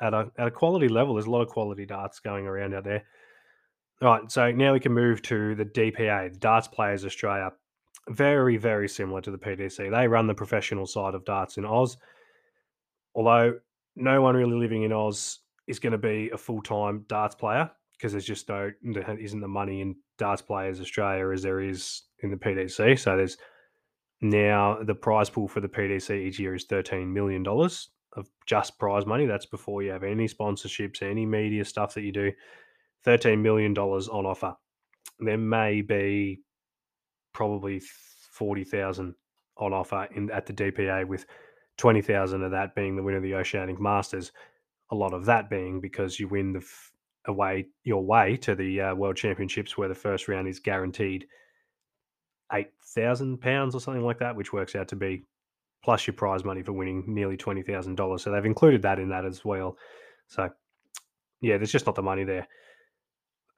at 0.00 0.14
a 0.14 0.30
at 0.38 0.48
a 0.48 0.50
quality 0.50 0.88
level. 0.88 1.14
There's 1.14 1.26
a 1.26 1.30
lot 1.30 1.42
of 1.42 1.48
quality 1.48 1.86
darts 1.86 2.20
going 2.20 2.46
around 2.46 2.74
out 2.74 2.84
there. 2.84 3.04
All 4.00 4.08
right, 4.08 4.30
so 4.30 4.52
now 4.52 4.72
we 4.72 4.80
can 4.80 4.92
move 4.92 5.22
to 5.22 5.56
the 5.56 5.64
DPA, 5.64 6.32
the 6.32 6.38
Darts 6.38 6.68
Players 6.68 7.04
Australia. 7.04 7.50
Very, 8.08 8.56
very 8.56 8.88
similar 8.88 9.20
to 9.20 9.30
the 9.32 9.38
PDC. 9.38 9.90
They 9.90 10.06
run 10.06 10.28
the 10.28 10.34
professional 10.34 10.86
side 10.86 11.14
of 11.14 11.24
darts 11.24 11.56
in 11.56 11.64
Oz. 11.64 11.96
Although 13.14 13.58
no 13.96 14.22
one 14.22 14.36
really 14.36 14.56
living 14.56 14.84
in 14.84 14.92
Oz 14.92 15.40
is 15.66 15.80
going 15.80 15.92
to 15.92 15.98
be 15.98 16.30
a 16.32 16.38
full 16.38 16.62
time 16.62 17.04
darts 17.08 17.34
player 17.34 17.70
because 17.92 18.12
there's 18.12 18.24
just 18.24 18.48
no 18.48 18.70
there 18.82 19.18
isn't 19.18 19.40
the 19.40 19.48
money 19.48 19.80
in 19.80 19.96
darts 20.16 20.42
players 20.42 20.80
Australia 20.80 21.30
as 21.30 21.42
there 21.42 21.60
is 21.60 22.02
in 22.22 22.30
the 22.30 22.36
PDC. 22.36 22.98
So 22.98 23.16
there's 23.16 23.36
now 24.20 24.78
the 24.82 24.94
prize 24.94 25.28
pool 25.28 25.48
for 25.48 25.60
the 25.60 25.68
PDC 25.68 26.16
each 26.16 26.38
year 26.38 26.54
is 26.54 26.64
thirteen 26.64 27.12
million 27.12 27.42
dollars 27.42 27.90
of 28.12 28.28
just 28.46 28.78
prize 28.78 29.04
money. 29.04 29.26
That's 29.26 29.46
before 29.46 29.82
you 29.82 29.90
have 29.90 30.04
any 30.04 30.28
sponsorships, 30.28 31.02
any 31.02 31.26
media 31.26 31.64
stuff 31.64 31.94
that 31.94 32.02
you 32.02 32.12
do. 32.12 32.32
Thirteen 33.04 33.42
million 33.42 33.74
dollars 33.74 34.08
on 34.08 34.26
offer. 34.26 34.54
There 35.20 35.38
may 35.38 35.82
be 35.82 36.40
probably 37.32 37.80
forty 38.32 38.64
thousand 38.64 39.14
on 39.56 39.72
offer 39.72 40.08
in 40.14 40.30
at 40.30 40.46
the 40.46 40.52
DPA 40.52 41.06
with 41.06 41.26
twenty 41.76 42.02
thousand 42.02 42.42
of 42.42 42.50
that 42.52 42.74
being 42.74 42.96
the 42.96 43.02
winner 43.02 43.18
of 43.18 43.22
the 43.22 43.34
Oceanic 43.34 43.80
Masters. 43.80 44.32
A 44.90 44.94
lot 44.94 45.12
of 45.12 45.26
that 45.26 45.50
being 45.50 45.80
because 45.80 46.18
you 46.18 46.28
win 46.28 46.52
the 46.52 46.64
away 47.26 47.66
your 47.84 48.04
way 48.04 48.36
to 48.38 48.54
the 48.54 48.80
uh, 48.80 48.94
World 48.94 49.16
Championships, 49.16 49.76
where 49.76 49.88
the 49.88 49.94
first 49.94 50.28
round 50.28 50.48
is 50.48 50.58
guaranteed 50.58 51.26
eight 52.52 52.70
thousand 52.94 53.40
pounds 53.40 53.74
or 53.74 53.80
something 53.80 54.04
like 54.04 54.18
that, 54.18 54.34
which 54.34 54.52
works 54.52 54.74
out 54.74 54.88
to 54.88 54.96
be 54.96 55.24
plus 55.84 56.06
your 56.06 56.14
prize 56.14 56.44
money 56.44 56.62
for 56.62 56.72
winning 56.72 57.04
nearly 57.06 57.36
twenty 57.36 57.62
thousand 57.62 57.94
dollars. 57.94 58.22
So 58.22 58.30
they've 58.32 58.44
included 58.44 58.82
that 58.82 58.98
in 58.98 59.10
that 59.10 59.24
as 59.24 59.44
well. 59.44 59.76
So 60.26 60.50
yeah, 61.40 61.56
there's 61.56 61.72
just 61.72 61.86
not 61.86 61.94
the 61.94 62.02
money 62.02 62.24
there. 62.24 62.48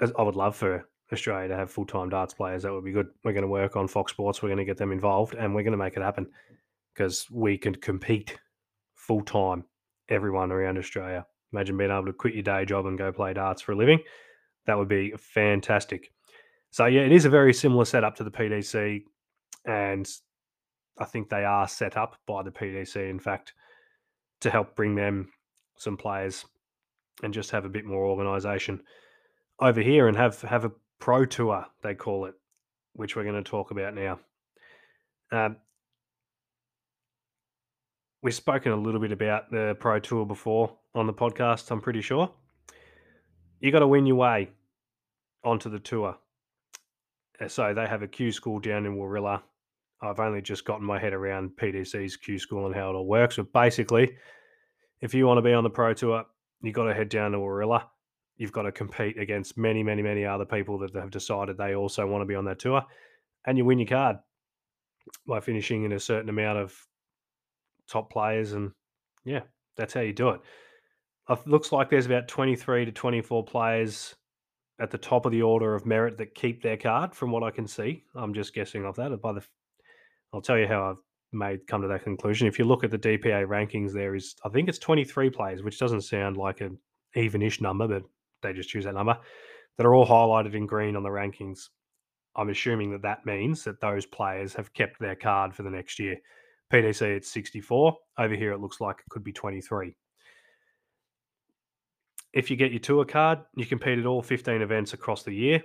I 0.01 0.23
would 0.23 0.37
love 0.37 0.57
for 0.57 0.89
Australia 1.13 1.49
to 1.49 1.57
have 1.57 1.71
full 1.71 1.87
time 1.87 2.09
darts 2.09 2.35
players. 2.35 2.63
That 2.63 2.73
would 2.73 2.85
be 2.85 2.93
good. 2.93 3.09
We're 3.25 3.33
going 3.33 3.43
to 3.43 3.49
work 3.49 3.77
on 3.77 3.89
Fox 3.89 4.13
Sports. 4.13 4.43
We're 4.43 4.49
going 4.49 4.59
to 4.59 4.65
get 4.65 4.79
them 4.79 4.93
involved, 4.93 5.35
and 5.35 5.55
we're 5.55 5.63
going 5.63 5.73
to 5.73 5.79
make 5.79 5.97
it 5.97 6.03
happen 6.03 6.27
because 6.95 7.27
we 7.31 7.59
can 7.59 7.75
compete 7.75 8.39
full 8.95 9.23
time. 9.23 9.65
Everyone 10.09 10.51
around 10.51 10.77
Australia. 10.77 11.25
Imagine 11.53 11.77
being 11.77 11.91
able 11.91 12.07
to 12.07 12.13
quit 12.13 12.35
your 12.35 12.43
day 12.43 12.65
job 12.65 12.87
and 12.87 12.99
go 12.99 13.13
play 13.13 13.33
darts 13.33 13.63
for 13.63 13.73
a 13.73 13.77
living. 13.77 14.01
That 14.67 14.77
would 14.77 14.89
be 14.89 15.13
fantastic. 15.17 16.13
So 16.71 16.87
yeah, 16.87 17.03
it 17.03 17.13
is 17.13 17.25
a 17.25 17.31
very 17.31 17.53
similar 17.53 17.85
setup 17.85 18.17
to 18.17 18.25
the 18.25 18.31
PDC, 18.31 19.03
and 19.67 20.09
I 20.99 21.05
think 21.05 21.29
they 21.29 21.45
are 21.45 21.69
set 21.69 21.97
up 21.97 22.17
by 22.27 22.43
the 22.43 22.51
PDC, 22.51 23.09
in 23.09 23.19
fact, 23.19 23.55
to 24.41 24.51
help 24.51 24.75
bring 24.77 24.95
them 24.95 25.31
some 25.77 25.97
players 25.97 26.45
and 27.23 27.35
just 27.35 27.51
have 27.51 27.65
a 27.65 27.71
bit 27.71 27.85
more 27.85 28.05
organisation 28.05 28.83
over 29.61 29.81
here 29.81 30.09
and 30.09 30.17
have 30.17 30.41
have 30.43 30.65
a 30.65 30.73
pro 30.99 31.25
tour 31.25 31.67
they 31.83 31.95
call 31.95 32.27
it, 32.27 32.35
which 32.95 33.17
we're 33.17 33.25
going 33.25 33.43
to 33.43 33.49
talk 33.49 33.71
about 33.71 33.95
now. 33.95 34.19
Um, 35.33 35.57
we've 38.23 38.35
spoken 38.35 38.73
a 38.73 38.77
little 38.77 39.01
bit 39.01 39.13
about 39.13 39.51
the 39.51 39.77
pro 39.79 39.99
tour 39.99 40.27
before 40.27 40.77
on 40.95 41.07
the 41.07 41.13
podcast. 41.13 41.71
I'm 41.71 41.81
pretty 41.81 42.03
sure 42.03 42.31
you 43.61 43.71
got 43.71 43.81
to 43.81 43.87
win 43.87 44.07
your 44.07 44.17
way 44.17 44.51
onto 45.45 45.71
the 45.71 45.79
tour. 45.79 46.17
Uh, 47.41 47.49
so 47.49 47.73
they 47.75 47.87
have 47.87 48.03
a 48.03 48.09
Q 48.09 48.33
school 48.33 48.59
down 48.59 48.87
in 48.87 48.97
Warilla. 48.97 49.43
I've 50.03 50.21
only 50.21 50.41
just 50.41 50.65
gotten 50.65 50.87
my 50.87 50.99
head 50.99 51.13
around 51.13 51.51
PDC's 51.61 52.17
Q 52.17 52.39
school 52.39 52.67
and 52.67 52.75
how 52.75 52.91
it 52.91 52.95
all 52.95 53.07
works. 53.07 53.37
But 53.37 53.53
basically, 53.53 54.17
if 55.01 55.15
you 55.15 55.27
want 55.27 55.39
to 55.39 55.43
be 55.43 55.53
on 55.53 55.65
the 55.65 55.71
Pro 55.71 55.93
Tour, 55.93 56.25
you've 56.63 56.75
got 56.75 56.85
to 56.85 56.95
head 56.95 57.11
down 57.11 57.33
to 57.33 57.39
Warilla. 57.39 57.87
You've 58.41 58.53
got 58.53 58.63
to 58.63 58.73
compete 58.73 59.19
against 59.19 59.59
many, 59.59 59.83
many, 59.83 60.01
many 60.01 60.25
other 60.25 60.47
people 60.47 60.79
that 60.79 60.95
have 60.95 61.11
decided 61.11 61.59
they 61.59 61.75
also 61.75 62.07
want 62.07 62.23
to 62.23 62.27
be 62.27 62.35
on 62.35 62.47
that 62.47 62.59
tour, 62.59 62.83
and 63.47 63.59
you 63.59 63.67
win 63.67 63.79
your 63.79 63.87
card 63.87 64.17
by 65.29 65.41
finishing 65.41 65.85
in 65.85 65.93
a 65.93 66.01
certain 66.01 66.31
amount 66.31 66.59
of 66.59 66.75
top 67.87 68.11
players, 68.11 68.53
and 68.53 68.71
yeah, 69.27 69.41
that's 69.77 69.93
how 69.93 70.01
you 70.01 70.15
do 70.15 70.31
it. 70.31 70.41
It 71.29 71.47
looks 71.47 71.71
like 71.71 71.91
there's 71.91 72.07
about 72.07 72.29
23 72.29 72.87
to 72.87 72.93
24 72.93 73.45
players 73.45 74.15
at 74.81 74.91
the 74.91 74.97
top 74.97 75.27
of 75.27 75.33
the 75.33 75.43
order 75.43 75.75
of 75.75 75.85
merit 75.85 76.17
that 76.17 76.35
keep 76.35 76.63
their 76.63 76.79
card, 76.79 77.15
from 77.15 77.31
what 77.31 77.43
I 77.43 77.51
can 77.51 77.67
see. 77.67 78.05
I'm 78.15 78.33
just 78.33 78.55
guessing 78.55 78.87
off 78.87 78.97
that. 78.97 79.21
By 79.21 79.35
the, 79.35 79.45
I'll 80.33 80.41
tell 80.41 80.57
you 80.57 80.67
how 80.67 80.89
I've 80.89 80.97
made 81.31 81.67
come 81.67 81.83
to 81.83 81.89
that 81.89 82.05
conclusion. 82.05 82.49
If 82.49 82.59
you 82.59 82.65
look 82.65 82.85
at 82.85 82.91
the 82.91 82.99
DPA 82.99 83.47
rankings, 83.47 83.93
there 83.93 84.15
is 84.15 84.35
I 84.47 84.49
think 84.49 84.71
it's 84.71 84.79
23 84.79 85.29
players, 85.29 85.63
which 85.63 85.79
doesn't 85.79 86.01
sound 86.01 86.39
like 86.39 86.63
an 86.63 86.79
evenish 87.15 87.61
number, 87.61 87.87
but 87.87 88.05
they 88.43 88.53
just 88.53 88.69
choose 88.69 88.85
that 88.85 88.95
number 88.95 89.17
that 89.77 89.87
are 89.87 89.95
all 89.95 90.07
highlighted 90.07 90.55
in 90.55 90.67
green 90.67 90.97
on 90.97 91.03
the 91.03 91.09
rankings. 91.09 91.69
I'm 92.37 92.51
assuming 92.51 92.91
that 92.93 93.03
that 93.03 93.27
means 93.27 93.65
that 93.65 93.81
those 93.81 94.07
players 94.07 94.55
have 94.55 94.73
kept 94.73 94.99
their 95.01 95.17
card 95.17 95.55
for 95.55 95.63
the 95.63 95.71
next 95.71 95.99
year. 95.99 96.17
PDC 96.73 97.03
it's 97.03 97.31
64. 97.33 97.97
Over 98.19 98.35
here 98.35 98.53
it 98.53 98.61
looks 98.61 98.81
like 98.81 98.97
it 98.99 99.11
could 99.11 99.25
be 99.25 99.33
23. 99.33 99.95
If 102.33 102.51
you 102.51 102.57
get 102.57 102.71
your 102.71 102.81
tour 102.81 103.05
card, 103.05 103.41
you 103.57 103.67
compete 103.67 103.99
at 103.99 104.07
all 104.07 104.23
15 104.23 104.63
events 104.63 104.93
across 104.93 105.25
the 105.25 105.35
year. 105.35 105.63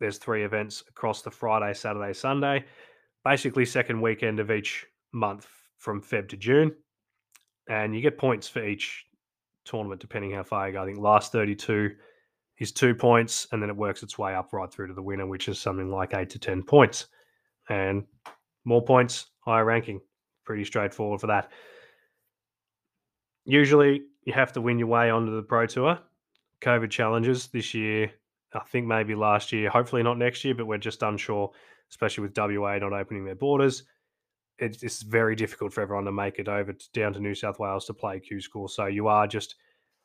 There's 0.00 0.18
three 0.18 0.44
events 0.44 0.82
across 0.88 1.22
the 1.22 1.30
Friday, 1.30 1.72
Saturday, 1.74 2.12
Sunday 2.14 2.64
basically 3.24 3.66
second 3.66 4.00
weekend 4.00 4.40
of 4.40 4.50
each 4.50 4.86
month 5.12 5.46
from 5.76 6.02
Feb 6.02 6.28
to 6.28 6.36
June. 6.36 6.72
And 7.68 7.94
you 7.94 8.00
get 8.00 8.18
points 8.18 8.48
for 8.48 8.64
each 8.64 9.04
tournament, 9.70 10.00
depending 10.00 10.32
how 10.32 10.42
far 10.42 10.66
you 10.66 10.72
go. 10.74 10.82
I 10.82 10.86
think 10.86 10.98
last 10.98 11.32
32 11.32 11.90
is 12.58 12.72
two 12.72 12.94
points, 12.94 13.46
and 13.52 13.62
then 13.62 13.70
it 13.70 13.76
works 13.76 14.02
its 14.02 14.18
way 14.18 14.34
up 14.34 14.52
right 14.52 14.70
through 14.70 14.88
to 14.88 14.94
the 14.94 15.02
winner, 15.02 15.26
which 15.26 15.48
is 15.48 15.58
something 15.58 15.90
like 15.90 16.14
eight 16.14 16.30
to 16.30 16.38
10 16.38 16.62
points. 16.62 17.06
And 17.68 18.04
more 18.64 18.84
points, 18.84 19.26
higher 19.40 19.64
ranking. 19.64 20.00
Pretty 20.44 20.64
straightforward 20.64 21.20
for 21.20 21.28
that. 21.28 21.50
Usually, 23.44 24.02
you 24.24 24.32
have 24.32 24.52
to 24.52 24.60
win 24.60 24.78
your 24.78 24.88
way 24.88 25.10
onto 25.10 25.34
the 25.34 25.42
Pro 25.42 25.66
Tour. 25.66 25.98
COVID 26.60 26.90
challenges 26.90 27.46
this 27.48 27.72
year, 27.72 28.10
I 28.52 28.60
think 28.60 28.86
maybe 28.86 29.14
last 29.14 29.52
year, 29.52 29.70
hopefully 29.70 30.02
not 30.02 30.18
next 30.18 30.44
year, 30.44 30.54
but 30.54 30.66
we're 30.66 30.78
just 30.78 31.02
unsure 31.02 31.52
especially 31.90 32.22
with 32.22 32.36
WA 32.36 32.78
not 32.78 32.92
opening 32.92 33.24
their 33.24 33.34
borders. 33.34 33.84
It's, 34.60 35.02
very 35.02 35.34
difficult 35.34 35.72
for 35.72 35.80
everyone 35.80 36.04
to 36.04 36.12
make 36.12 36.38
it 36.38 36.48
over 36.48 36.72
to, 36.72 36.92
down 36.92 37.14
to 37.14 37.20
New 37.20 37.34
South 37.34 37.58
Wales 37.58 37.86
to 37.86 37.94
play 37.94 38.20
Q 38.20 38.40
School. 38.40 38.68
So 38.68 38.86
you 38.86 39.08
are 39.08 39.26
just 39.26 39.56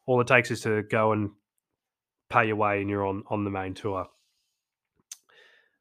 all 0.06 0.22
it 0.22 0.28
takes 0.28 0.50
is 0.52 0.62
to 0.62 0.84
go 0.84 1.12
and 1.12 1.32
pay 2.30 2.48
your 2.48 2.56
way, 2.56 2.82
and 2.82 2.90
you're 2.90 3.06
on 3.06 3.24
on 3.28 3.44
the 3.44 3.50
main 3.50 3.74
tour. 3.74 4.08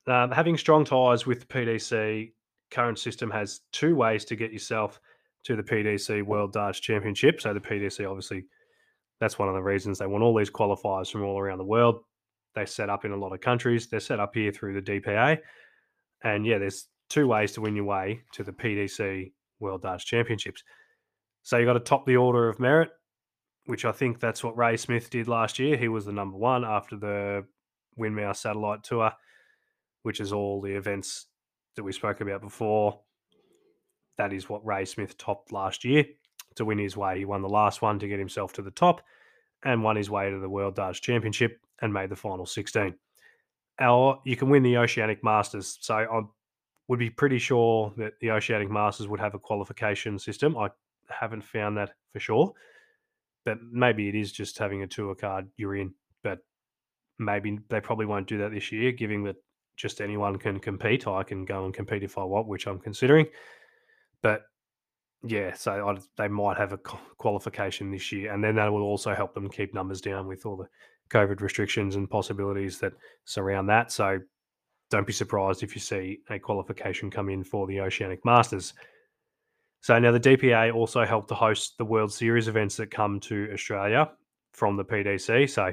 Um, 0.07 0.31
having 0.31 0.59
strong 0.59 0.85
ties 0.85 1.25
with 1.25 1.41
the 1.41 1.47
PDC 1.47 2.33
current 2.71 2.99
system 2.99 3.31
has 3.31 3.61
two 3.73 3.95
ways 3.95 4.25
to 4.27 4.37
get 4.37 4.53
yourself 4.53 5.01
to 5.45 5.57
the 5.57 5.63
PDC 5.63 6.23
World 6.23 6.53
Darts 6.53 6.81
Championship. 6.81 7.41
So 7.41 7.55
the 7.55 7.61
PDC 7.61 8.09
obviously 8.09 8.45
that's 9.21 9.39
one 9.39 9.49
of 9.49 9.55
the 9.55 9.63
reasons 9.63 9.99
they 9.99 10.07
want 10.07 10.25
all 10.25 10.37
these 10.37 10.51
qualifiers 10.51 11.11
from 11.11 11.23
all 11.23 11.39
around 11.39 11.59
the 11.59 11.65
world. 11.65 12.03
They 12.55 12.67
set 12.67 12.91
up 12.91 13.05
in 13.05 13.13
a 13.13 13.17
lot 13.17 13.33
of 13.33 13.41
countries. 13.41 13.89
They're 13.89 14.01
set 14.01 14.21
up 14.21 14.35
here 14.35 14.53
through 14.53 14.81
the 14.81 15.01
DPA. 15.01 15.39
And 16.23 16.47
yeah, 16.47 16.59
there's 16.59 16.87
two 17.09 17.27
ways 17.27 17.53
to 17.53 17.61
win 17.61 17.77
your 17.77 17.85
way 17.85 18.23
to 18.33 18.43
the 18.43 18.53
PDC 18.53 19.33
World 19.61 19.83
Darts 19.83 20.05
Championships. 20.05 20.63
So 21.43 21.59
you 21.59 21.67
got 21.67 21.75
to 21.75 21.81
top 21.81 22.07
the 22.07 22.17
order 22.17 22.49
of 22.49 22.59
merit, 22.59 22.91
which 23.67 23.85
I 23.85 23.93
think 23.93 24.21
that's 24.21 24.43
what 24.43 24.57
Ray 24.57 24.77
Smith 24.77 25.11
did 25.11 25.29
last 25.29 25.59
year. 25.59 25.77
He 25.77 25.89
was 25.89 26.05
the 26.05 26.13
number 26.13 26.37
one 26.37 26.65
after 26.65 26.97
the 26.97 27.45
Windmouse 27.99 28.37
Satellite 28.37 28.83
Tour, 28.83 29.13
which 30.03 30.21
is 30.21 30.33
all 30.33 30.61
the 30.61 30.75
events 30.75 31.27
that 31.77 31.85
we 31.85 31.93
spoke 31.93 32.21
about 32.21 32.41
before. 32.41 33.01
That 34.17 34.33
is 34.33 34.49
what 34.49 34.65
Ray 34.65 34.85
Smith 34.85 35.19
topped 35.19 35.53
last 35.53 35.85
year 35.85 36.05
to 36.57 36.65
win 36.65 36.79
his 36.79 36.97
way. 36.97 37.19
He 37.19 37.25
won 37.25 37.43
the 37.43 37.49
last 37.49 37.83
one 37.83 37.99
to 37.99 38.09
get 38.09 38.19
himself 38.19 38.53
to 38.55 38.63
the 38.63 38.71
top 38.71 39.03
and 39.65 39.83
won 39.83 39.97
his 39.97 40.11
way 40.11 40.31
to 40.31 40.39
the 40.39 40.49
World 40.49 40.77
Darts 40.77 41.01
Championship 41.01 41.59
and 41.83 41.93
made 41.93 42.11
the 42.11 42.17
final 42.17 42.47
16 42.47 42.95
or 43.81 44.21
you 44.25 44.37
can 44.37 44.51
win 44.51 44.63
the 44.63 44.77
Oceanic 44.77 45.23
Masters. 45.25 45.79
So 45.81 45.95
I 45.95 46.21
would 46.89 46.99
be 46.99 47.11
pretty 47.11 47.39
sure 47.39 47.93
that 47.97 48.13
the 48.21 48.31
Oceanic 48.31 48.71
Masters 48.71 49.09
would 49.09 49.21
have 49.21 49.35
a 49.35 49.39
qualification 49.39 50.19
system. 50.19 50.57
I 50.57 50.69
haven't 51.09 51.43
found 51.45 51.77
that 51.79 51.93
for 52.13 52.21
sure, 52.21 52.53
but 53.45 53.59
maybe 53.63 54.09
it 54.09 54.15
is 54.15 54.33
just 54.33 54.59
having 54.59 54.83
a 54.83 54.87
tour 54.87 55.15
card 55.15 55.49
you're 55.57 55.77
in. 55.77 55.95
But 56.23 56.41
maybe 57.19 57.59
they 57.69 57.81
probably 57.81 58.07
won't 58.07 58.27
do 58.27 58.39
that 58.39 58.53
this 58.53 58.71
year, 58.71 58.93
given 58.93 59.25
that 59.25 59.37
just 59.77 60.01
anyone 60.01 60.37
can 60.37 60.61
compete. 60.61 61.07
I 61.07 61.23
can 61.23 61.45
go 61.45 61.65
and 61.65 61.75
compete 61.75 62.03
if 62.03 62.19
I 62.19 62.25
want, 62.25 62.49
which 62.49 62.67
I'm 62.67 62.79
considering. 62.79 63.27
But 64.23 64.43
yeah, 65.27 65.55
so 65.55 65.89
I'd, 65.89 66.01
they 66.17 66.29
might 66.29 66.59
have 66.59 66.73
a 66.73 66.79
qualification 66.79 67.91
this 67.91 68.13
year, 68.13 68.33
and 68.33 68.45
then 68.45 68.57
that 68.57 68.73
will 68.73 68.83
also 68.83 69.15
help 69.15 69.35
them 69.35 69.49
keep 69.49 69.73
numbers 69.75 70.01
down 70.01 70.27
with 70.27 70.45
all 70.45 70.57
the 70.57 70.69
COVID 71.11 71.41
restrictions 71.41 71.97
and 71.97 72.09
possibilities 72.09 72.79
that 72.79 72.93
surround 73.25 73.69
that. 73.71 73.91
So 73.91 74.21
don't 74.95 75.09
be 75.09 75.13
surprised 75.13 75.65
if 75.65 75.75
you 75.75 75.81
see 75.81 76.21
a 76.31 76.39
qualification 76.39 77.11
come 77.11 77.29
in 77.29 77.43
for 77.43 77.67
the 77.67 77.81
Oceanic 77.81 78.25
Masters. 78.25 78.75
So 79.81 79.99
now 79.99 80.13
the 80.13 80.21
DPA 80.21 80.73
also 80.73 81.05
helped 81.05 81.27
to 81.31 81.35
host 81.35 81.77
the 81.79 81.85
World 81.85 82.13
Series 82.13 82.47
events 82.47 82.77
that 82.77 82.93
come 82.93 83.19
to 83.21 83.51
Australia 83.53 84.09
from 84.53 84.77
the 84.77 84.85
PDC. 84.85 85.51
So 85.51 85.73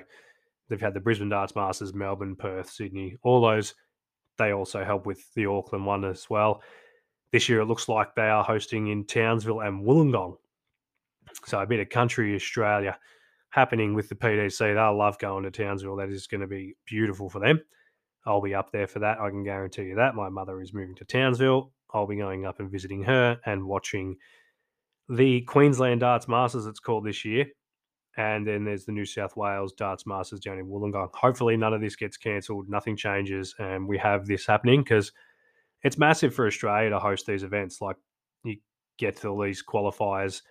they've 0.67 0.81
had 0.81 0.95
the 0.95 0.99
Brisbane 0.99 1.29
Darts 1.29 1.55
Masters, 1.55 1.93
Melbourne, 1.93 2.35
Perth, 2.35 2.71
Sydney, 2.71 3.15
all 3.21 3.41
those. 3.41 3.75
They 4.39 4.53
also 4.53 4.83
help 4.83 5.05
with 5.05 5.31
the 5.35 5.45
Auckland 5.45 5.85
one 5.85 6.03
as 6.03 6.27
well. 6.27 6.63
This 7.31 7.47
year 7.47 7.59
it 7.59 7.67
looks 7.67 7.87
like 7.87 8.15
they 8.15 8.27
are 8.27 8.43
hosting 8.43 8.87
in 8.87 9.05
Townsville 9.05 9.59
and 9.61 9.85
Wollongong. 9.85 10.37
So 11.45 11.59
a 11.59 11.67
bit 11.67 11.79
of 11.79 11.89
country 11.89 12.33
Australia 12.33 12.97
happening 13.51 13.93
with 13.93 14.09
the 14.09 14.15
PDC. 14.15 14.73
They'll 14.73 14.97
love 14.97 15.19
going 15.19 15.43
to 15.43 15.51
Townsville. 15.51 15.97
That 15.97 16.09
is 16.09 16.25
going 16.25 16.41
to 16.41 16.47
be 16.47 16.73
beautiful 16.87 17.29
for 17.29 17.37
them. 17.37 17.61
I'll 18.25 18.41
be 18.41 18.53
up 18.53 18.71
there 18.71 18.87
for 18.87 18.99
that. 18.99 19.19
I 19.19 19.29
can 19.29 19.43
guarantee 19.43 19.83
you 19.83 19.95
that. 19.95 20.15
My 20.15 20.29
mother 20.29 20.61
is 20.61 20.73
moving 20.73 20.95
to 20.95 21.05
Townsville. 21.05 21.71
I'll 21.93 22.07
be 22.07 22.15
going 22.15 22.45
up 22.45 22.59
and 22.59 22.71
visiting 22.71 23.03
her 23.03 23.39
and 23.45 23.65
watching 23.65 24.17
the 25.09 25.41
Queensland 25.41 26.01
Darts 26.01 26.27
Masters, 26.27 26.65
it's 26.65 26.79
called 26.79 27.05
this 27.05 27.25
year. 27.25 27.47
And 28.17 28.45
then 28.45 28.63
there's 28.63 28.85
the 28.85 28.91
New 28.91 29.05
South 29.05 29.35
Wales 29.35 29.73
Darts 29.73 30.05
Masters 30.05 30.41
down 30.41 30.59
in 30.59 30.67
Wollongong. 30.67 31.09
Hopefully, 31.13 31.57
none 31.57 31.73
of 31.73 31.81
this 31.81 31.95
gets 31.95 32.17
cancelled, 32.17 32.69
nothing 32.69 32.97
changes, 32.97 33.55
and 33.57 33.87
we 33.87 33.97
have 33.97 34.25
this 34.25 34.45
happening 34.45 34.83
because 34.83 35.11
it's 35.83 35.97
massive 35.97 36.35
for 36.35 36.45
Australia 36.45 36.89
to 36.89 36.99
host 36.99 37.25
these 37.25 37.43
events. 37.43 37.81
Like, 37.81 37.95
you 38.43 38.57
get 38.97 39.15
to 39.17 39.29
all 39.29 39.41
these 39.41 39.63
qualifiers 39.63 40.41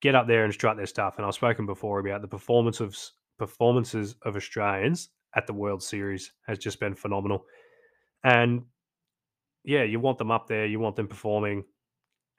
get 0.00 0.14
up 0.14 0.26
there 0.26 0.44
and 0.44 0.52
strut 0.52 0.76
their 0.76 0.86
stuff. 0.86 1.14
And 1.16 1.26
I've 1.26 1.34
spoken 1.34 1.66
before 1.66 1.98
about 1.98 2.22
the 2.22 2.28
performance 2.28 2.80
of 2.80 2.96
performances 3.38 4.14
of 4.22 4.36
Australians 4.36 5.08
at 5.34 5.46
the 5.46 5.52
World 5.52 5.82
Series 5.82 6.32
has 6.46 6.58
just 6.58 6.80
been 6.80 6.94
phenomenal. 6.94 7.44
And 8.24 8.62
yeah, 9.64 9.82
you 9.82 10.00
want 10.00 10.18
them 10.18 10.30
up 10.30 10.46
there, 10.46 10.66
you 10.66 10.80
want 10.80 10.96
them 10.96 11.08
performing 11.08 11.64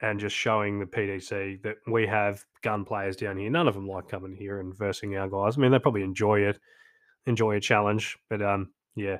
and 0.02 0.18
just 0.18 0.34
showing 0.34 0.78
the 0.78 0.86
PDC 0.86 1.62
that 1.62 1.76
we 1.86 2.06
have 2.06 2.44
gun 2.62 2.84
players 2.84 3.16
down 3.16 3.36
here. 3.36 3.50
None 3.50 3.68
of 3.68 3.74
them 3.74 3.86
like 3.86 4.08
coming 4.08 4.34
here 4.34 4.60
and 4.60 4.76
versing 4.76 5.16
our 5.16 5.28
guys. 5.28 5.56
I 5.56 5.60
mean, 5.60 5.70
they 5.70 5.78
probably 5.78 6.02
enjoy 6.02 6.40
it, 6.40 6.58
enjoy 7.26 7.56
a 7.56 7.60
challenge, 7.60 8.18
but 8.28 8.42
um, 8.42 8.70
yeah, 8.96 9.18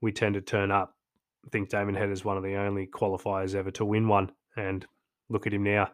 we 0.00 0.12
tend 0.12 0.34
to 0.34 0.40
turn 0.40 0.70
up. 0.70 0.96
I 1.44 1.50
think 1.50 1.68
Damon 1.68 1.94
Heta 1.94 2.12
is 2.12 2.24
one 2.24 2.38
of 2.38 2.42
the 2.42 2.56
only 2.56 2.86
qualifiers 2.86 3.54
ever 3.54 3.70
to 3.72 3.84
win 3.84 4.08
one, 4.08 4.32
and 4.56 4.86
look 5.28 5.46
at 5.46 5.52
him 5.52 5.62
now, 5.62 5.90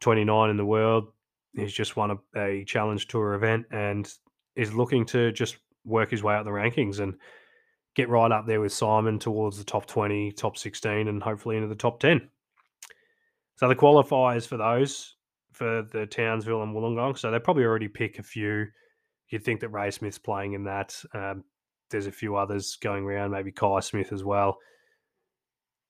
29 0.00 0.50
in 0.50 0.56
the 0.56 0.64
world, 0.64 1.08
he's 1.56 1.72
just 1.72 1.96
won 1.96 2.12
a, 2.12 2.40
a 2.40 2.64
challenge 2.64 3.08
tour 3.08 3.34
event 3.34 3.66
and 3.72 4.12
is 4.54 4.74
looking 4.74 5.04
to 5.06 5.32
just 5.32 5.56
work 5.86 6.10
his 6.10 6.22
way 6.22 6.34
up 6.34 6.44
the 6.44 6.50
rankings 6.50 7.00
and 7.00 7.14
get 7.94 8.08
right 8.08 8.30
up 8.30 8.46
there 8.46 8.60
with 8.60 8.72
Simon 8.72 9.18
towards 9.18 9.56
the 9.56 9.64
top 9.64 9.86
20, 9.86 10.32
top 10.32 10.58
16, 10.58 11.08
and 11.08 11.22
hopefully 11.22 11.56
into 11.56 11.68
the 11.68 11.74
top 11.74 11.98
10. 12.00 12.28
So 13.56 13.68
the 13.68 13.74
qualifiers 13.74 14.46
for 14.46 14.58
those 14.58 15.16
for 15.52 15.82
the 15.90 16.04
Townsville 16.04 16.62
and 16.62 16.74
Wollongong. 16.74 17.16
So 17.16 17.30
they 17.30 17.38
probably 17.38 17.64
already 17.64 17.88
pick 17.88 18.18
a 18.18 18.22
few. 18.22 18.66
You'd 19.30 19.42
think 19.42 19.60
that 19.60 19.70
Ray 19.70 19.90
Smith's 19.90 20.18
playing 20.18 20.52
in 20.52 20.64
that. 20.64 20.94
Um, 21.14 21.44
there's 21.90 22.06
a 22.06 22.12
few 22.12 22.36
others 22.36 22.76
going 22.76 23.04
around, 23.04 23.30
maybe 23.30 23.52
Kai 23.52 23.80
Smith 23.80 24.12
as 24.12 24.22
well. 24.22 24.58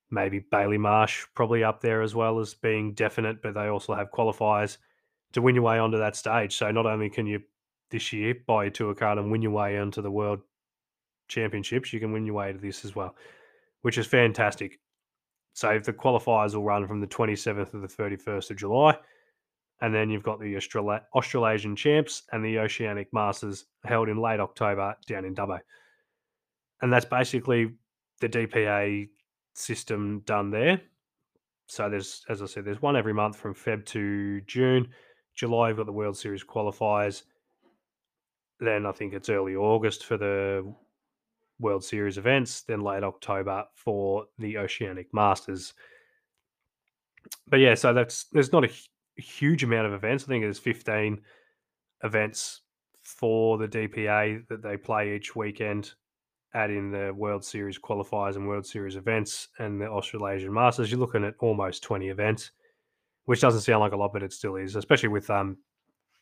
Maybe 0.08 0.38
Bailey 0.38 0.78
Marsh 0.78 1.24
probably 1.34 1.64
up 1.64 1.80
there 1.80 2.02
as 2.02 2.14
well 2.14 2.38
as 2.38 2.54
being 2.54 2.94
definite, 2.94 3.42
but 3.42 3.54
they 3.54 3.66
also 3.66 3.94
have 3.94 4.12
qualifiers 4.12 4.78
to 5.32 5.42
win 5.42 5.56
your 5.56 5.64
way 5.64 5.80
onto 5.80 5.98
that 5.98 6.14
stage. 6.14 6.56
So 6.56 6.70
not 6.70 6.86
only 6.86 7.10
can 7.10 7.26
you 7.26 7.40
this 7.90 8.12
year 8.12 8.35
buy 8.47 8.66
a 8.66 8.71
tour 8.71 8.95
card 8.95 9.19
and 9.19 9.31
win 9.31 9.43
your 9.43 9.52
way 9.52 9.78
onto 9.78 10.02
the 10.02 10.11
world 10.11 10.40
championships, 11.28 11.93
you 11.93 12.00
can 12.00 12.12
win 12.12 12.26
your 12.26 12.35
way 12.35 12.52
to 12.52 12.59
this 12.59 12.85
as 12.85 12.95
well, 12.95 13.14
which 13.83 13.99
is 13.99 14.07
fantastic. 14.07 14.78
So 15.52 15.78
the 15.78 15.93
qualifiers 15.93 16.55
will 16.55 16.64
run 16.64 16.87
from 16.87 17.00
the 17.00 17.07
27th 17.07 17.71
to 17.71 17.78
the 17.78 17.88
31st 17.88 18.50
of 18.50 18.57
July. 18.57 18.99
And 19.81 19.95
then 19.95 20.11
you've 20.11 20.23
got 20.23 20.40
the 20.40 20.57
Australa- 20.57 21.02
Australasian 21.14 21.76
Champs 21.76 22.23
and 22.33 22.45
the 22.45 22.59
Oceanic 22.59 23.12
Masters 23.12 23.66
held 23.85 24.09
in 24.09 24.19
late 24.19 24.40
October 24.40 24.97
down 25.07 25.25
in 25.25 25.35
Dubbo. 25.35 25.61
And 26.83 26.93
that's 26.93 27.05
basically 27.05 27.73
the 28.21 28.28
DPA 28.28 29.09
system 29.55 30.23
done 30.26 30.50
there. 30.50 30.81
So 31.66 31.90
there's, 31.90 32.25
as 32.28 32.43
I 32.43 32.47
said, 32.47 32.64
there's 32.64 32.83
one 32.83 32.97
every 32.97 33.12
month 33.12 33.37
from 33.37 33.55
Feb 33.55 33.85
to 33.87 34.40
June. 34.43 34.88
July, 35.35 35.69
you've 35.69 35.78
got 35.78 35.87
the 35.87 35.93
World 35.93 36.16
Series 36.16 36.45
qualifiers. 36.45 37.23
Then 38.60 38.86
I 38.86 38.92
think 38.92 39.12
it's 39.12 39.28
early 39.28 39.54
August 39.54 40.04
for 40.04 40.16
the 40.16 40.72
World 41.58 41.84
Series 41.84 42.18
events. 42.18 42.62
Then 42.62 42.80
late 42.80 43.04
October 43.04 43.64
for 43.75 44.26
the 44.38 44.58
Oceanic 44.58 45.12
Masters. 45.12 45.75
But 47.48 47.58
yeah, 47.58 47.75
so 47.75 47.92
that's 47.92 48.25
there's 48.32 48.52
not 48.52 48.64
a 48.64 48.70
huge 49.20 49.64
amount 49.64 49.86
of 49.86 49.92
events. 49.92 50.25
I 50.25 50.28
think 50.28 50.44
there's 50.44 50.58
15 50.58 51.20
events 52.04 52.62
for 53.02 53.58
the 53.58 53.68
DPA 53.68 54.46
that 54.48 54.62
they 54.62 54.76
play 54.76 55.14
each 55.14 55.36
weekend. 55.36 55.92
Add 56.54 56.70
in 56.70 56.90
the 56.90 57.12
World 57.14 57.44
Series 57.44 57.78
qualifiers 57.78 58.36
and 58.36 58.48
World 58.48 58.66
Series 58.66 58.96
events 58.96 59.48
and 59.58 59.80
the 59.80 59.86
Australasian 59.86 60.52
Masters. 60.52 60.90
You're 60.90 61.00
looking 61.00 61.25
at 61.25 61.34
almost 61.40 61.82
20 61.82 62.08
events, 62.08 62.52
which 63.26 63.40
doesn't 63.40 63.60
sound 63.60 63.80
like 63.80 63.92
a 63.92 63.96
lot, 63.96 64.12
but 64.12 64.22
it 64.22 64.32
still 64.32 64.56
is, 64.56 64.75
especially 64.76 65.10
with 65.10 65.28
um 65.30 65.58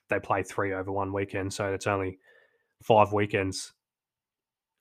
they 0.09 0.21
play 0.21 0.43
three 0.43 0.73
over 0.73 0.93
one 0.93 1.13
weekend, 1.13 1.53
so 1.53 1.73
it's 1.73 1.87
only 1.87 2.19
five 2.83 3.13
weekends, 3.13 3.73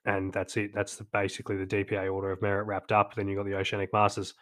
and 0.05 0.33
that's 0.33 0.57
it. 0.57 0.71
That's 0.73 0.95
the, 0.97 1.05
basically 1.05 1.57
the 1.57 1.65
DPA 1.65 2.11
order 2.11 2.31
of 2.31 2.41
merit 2.41 2.65
wrapped 2.65 2.91
up. 2.91 3.15
Then 3.15 3.27
you 3.27 3.37
have 3.37 3.45
got 3.45 3.51
the 3.51 3.57
Oceanic 3.57 3.91
Masters, 3.93 4.33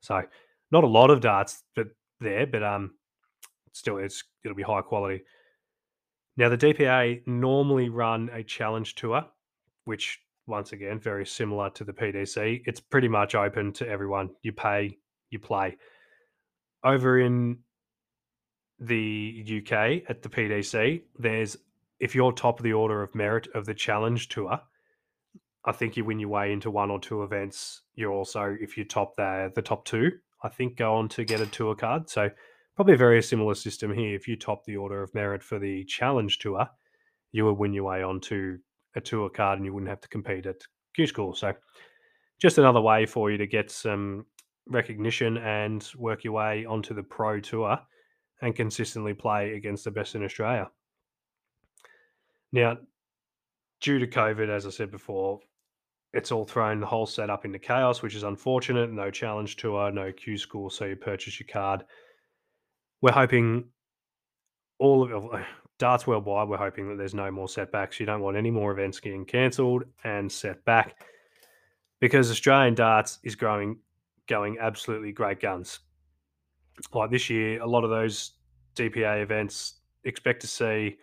so 0.00 0.22
not 0.70 0.84
a 0.84 0.88
lot 0.88 1.10
of 1.10 1.20
darts, 1.20 1.62
but 1.76 1.88
there, 2.20 2.46
but 2.46 2.62
um, 2.62 2.94
still 3.72 3.98
it's 3.98 4.24
it'll 4.44 4.56
be 4.56 4.62
high 4.62 4.82
quality. 4.82 5.22
Now 6.36 6.48
the 6.48 6.58
DPA 6.58 7.26
normally 7.26 7.88
run 7.88 8.30
a 8.32 8.42
challenge 8.42 8.96
tour, 8.96 9.24
which 9.84 10.20
once 10.46 10.72
again 10.72 10.98
very 10.98 11.24
similar 11.24 11.70
to 11.70 11.84
the 11.84 11.92
PDC. 11.92 12.62
It's 12.66 12.80
pretty 12.80 13.08
much 13.08 13.34
open 13.34 13.72
to 13.74 13.88
everyone. 13.88 14.30
You 14.42 14.52
pay, 14.52 14.98
you 15.30 15.38
play. 15.38 15.76
Over 16.84 17.20
in 17.20 17.58
the 18.78 19.62
UK 19.62 20.08
at 20.08 20.22
the 20.22 20.28
PDC, 20.28 21.02
there's 21.18 21.56
if 22.00 22.14
you're 22.14 22.32
top 22.32 22.58
of 22.58 22.64
the 22.64 22.72
order 22.72 23.02
of 23.02 23.14
merit 23.14 23.48
of 23.54 23.66
the 23.66 23.74
challenge 23.74 24.28
tour, 24.28 24.60
I 25.64 25.72
think 25.72 25.96
you 25.96 26.04
win 26.04 26.18
your 26.18 26.28
way 26.28 26.52
into 26.52 26.70
one 26.70 26.90
or 26.90 27.00
two 27.00 27.22
events. 27.22 27.82
You're 27.94 28.12
also 28.12 28.56
if 28.60 28.76
you 28.76 28.84
top 28.84 29.16
the 29.16 29.50
the 29.54 29.62
top 29.62 29.84
two, 29.84 30.10
I 30.42 30.48
think 30.48 30.76
go 30.76 30.94
on 30.94 31.08
to 31.10 31.24
get 31.24 31.40
a 31.40 31.46
tour 31.46 31.74
card. 31.74 32.10
So 32.10 32.30
probably 32.76 32.94
a 32.94 32.98
very 32.98 33.22
similar 33.22 33.54
system 33.54 33.94
here. 33.94 34.14
If 34.14 34.28
you 34.28 34.36
top 34.36 34.64
the 34.64 34.76
order 34.76 35.02
of 35.02 35.14
merit 35.14 35.42
for 35.42 35.58
the 35.58 35.84
challenge 35.84 36.38
tour, 36.38 36.68
you 37.32 37.44
would 37.46 37.58
win 37.58 37.72
your 37.72 37.84
way 37.84 38.02
onto 38.02 38.58
a 38.96 39.00
tour 39.00 39.28
card 39.28 39.58
and 39.58 39.66
you 39.66 39.72
wouldn't 39.72 39.90
have 39.90 40.00
to 40.02 40.08
compete 40.08 40.46
at 40.46 40.60
Q 40.94 41.06
School. 41.06 41.34
So 41.34 41.52
just 42.40 42.58
another 42.58 42.80
way 42.80 43.06
for 43.06 43.30
you 43.30 43.38
to 43.38 43.46
get 43.46 43.70
some 43.70 44.26
recognition 44.66 45.36
and 45.38 45.88
work 45.96 46.24
your 46.24 46.32
way 46.32 46.64
onto 46.64 46.94
the 46.94 47.02
pro 47.02 47.40
tour 47.40 47.78
and 48.42 48.54
consistently 48.54 49.14
play 49.14 49.54
against 49.54 49.84
the 49.84 49.90
best 49.90 50.14
in 50.14 50.24
Australia. 50.24 50.70
Now, 52.52 52.78
due 53.80 53.98
to 53.98 54.06
COVID, 54.06 54.48
as 54.48 54.66
I 54.66 54.70
said 54.70 54.90
before, 54.90 55.40
it's 56.12 56.30
all 56.30 56.44
thrown 56.44 56.78
the 56.78 56.86
whole 56.86 57.06
setup 57.06 57.44
into 57.44 57.58
chaos, 57.58 58.00
which 58.00 58.14
is 58.14 58.22
unfortunate. 58.22 58.92
No 58.92 59.10
challenge 59.10 59.56
tour, 59.56 59.90
no 59.90 60.12
Q 60.12 60.38
school, 60.38 60.70
so 60.70 60.84
you 60.84 60.94
purchase 60.94 61.40
your 61.40 61.48
card. 61.48 61.84
We're 63.02 63.12
hoping 63.12 63.64
all 64.78 65.12
of 65.12 65.28
darts 65.78 66.06
worldwide. 66.06 66.48
We're 66.48 66.56
hoping 66.56 66.88
that 66.88 66.96
there's 66.96 67.14
no 67.14 67.30
more 67.32 67.48
setbacks. 67.48 67.98
You 67.98 68.06
don't 68.06 68.22
want 68.22 68.36
any 68.36 68.50
more 68.50 68.70
events 68.70 69.00
getting 69.00 69.24
cancelled 69.24 69.84
and 70.04 70.30
set 70.30 70.64
back 70.64 71.02
because 72.00 72.30
Australian 72.30 72.74
darts 72.74 73.18
is 73.24 73.34
growing, 73.34 73.78
going 74.28 74.58
absolutely 74.60 75.10
great 75.10 75.40
guns. 75.40 75.80
Like 76.92 77.10
this 77.10 77.30
year, 77.30 77.60
a 77.62 77.66
lot 77.66 77.84
of 77.84 77.90
those 77.90 78.32
DPA 78.76 79.22
events 79.22 79.80
expect 80.04 80.40
to 80.40 80.46
see 80.46 80.96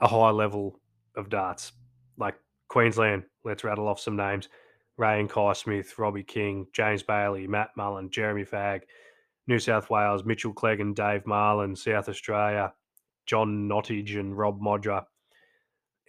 a 0.00 0.08
high 0.08 0.30
level 0.30 0.80
of 1.16 1.28
darts, 1.28 1.72
like 2.16 2.36
Queensland. 2.68 3.24
Let's 3.44 3.64
rattle 3.64 3.88
off 3.88 4.00
some 4.00 4.16
names: 4.16 4.48
Ray 4.96 5.20
and 5.20 5.28
Kai 5.28 5.52
Smith, 5.52 5.98
Robbie 5.98 6.22
King, 6.22 6.66
James 6.72 7.02
Bailey, 7.02 7.46
Matt 7.46 7.70
Mullen, 7.76 8.10
Jeremy 8.10 8.44
Fagg. 8.44 8.82
New 9.50 9.58
South 9.58 9.90
Wales, 9.90 10.24
Mitchell 10.24 10.52
Clegg 10.52 10.80
and 10.80 10.94
Dave 10.94 11.26
Marlin, 11.26 11.74
South 11.74 12.08
Australia, 12.08 12.72
John 13.26 13.68
Nottage 13.68 14.18
and 14.18 14.36
Rob 14.38 14.60
Modra, 14.60 15.04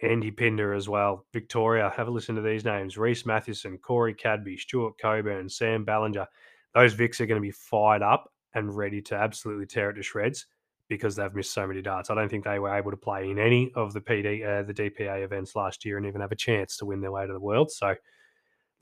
Andy 0.00 0.30
Pinder 0.30 0.72
as 0.72 0.88
well. 0.88 1.26
Victoria, 1.32 1.92
have 1.96 2.06
a 2.06 2.10
listen 2.10 2.36
to 2.36 2.40
these 2.40 2.64
names 2.64 2.96
Rhys 2.96 3.26
Mathewson, 3.26 3.78
Corey 3.78 4.14
Cadby, 4.14 4.56
Stuart 4.56 4.94
Coburn, 5.00 5.48
Sam 5.48 5.84
Ballinger. 5.84 6.26
Those 6.74 6.94
Vics 6.94 7.20
are 7.20 7.26
going 7.26 7.40
to 7.40 7.46
be 7.46 7.50
fired 7.50 8.02
up 8.02 8.31
and 8.54 8.76
ready 8.76 9.00
to 9.02 9.14
absolutely 9.14 9.66
tear 9.66 9.90
it 9.90 9.94
to 9.94 10.02
shreds 10.02 10.46
because 10.88 11.16
they've 11.16 11.34
missed 11.34 11.54
so 11.54 11.66
many 11.66 11.80
darts. 11.80 12.10
I 12.10 12.14
don't 12.14 12.28
think 12.28 12.44
they 12.44 12.58
were 12.58 12.74
able 12.74 12.90
to 12.90 12.96
play 12.96 13.30
in 13.30 13.38
any 13.38 13.72
of 13.74 13.92
the 13.92 14.00
PD, 14.00 14.44
uh, 14.46 14.62
the 14.62 14.74
DPA 14.74 15.24
events 15.24 15.56
last 15.56 15.84
year 15.84 15.96
and 15.96 16.06
even 16.06 16.20
have 16.20 16.32
a 16.32 16.36
chance 16.36 16.76
to 16.78 16.86
win 16.86 17.00
their 17.00 17.12
way 17.12 17.26
to 17.26 17.32
the 17.32 17.40
world. 17.40 17.70
So 17.70 17.94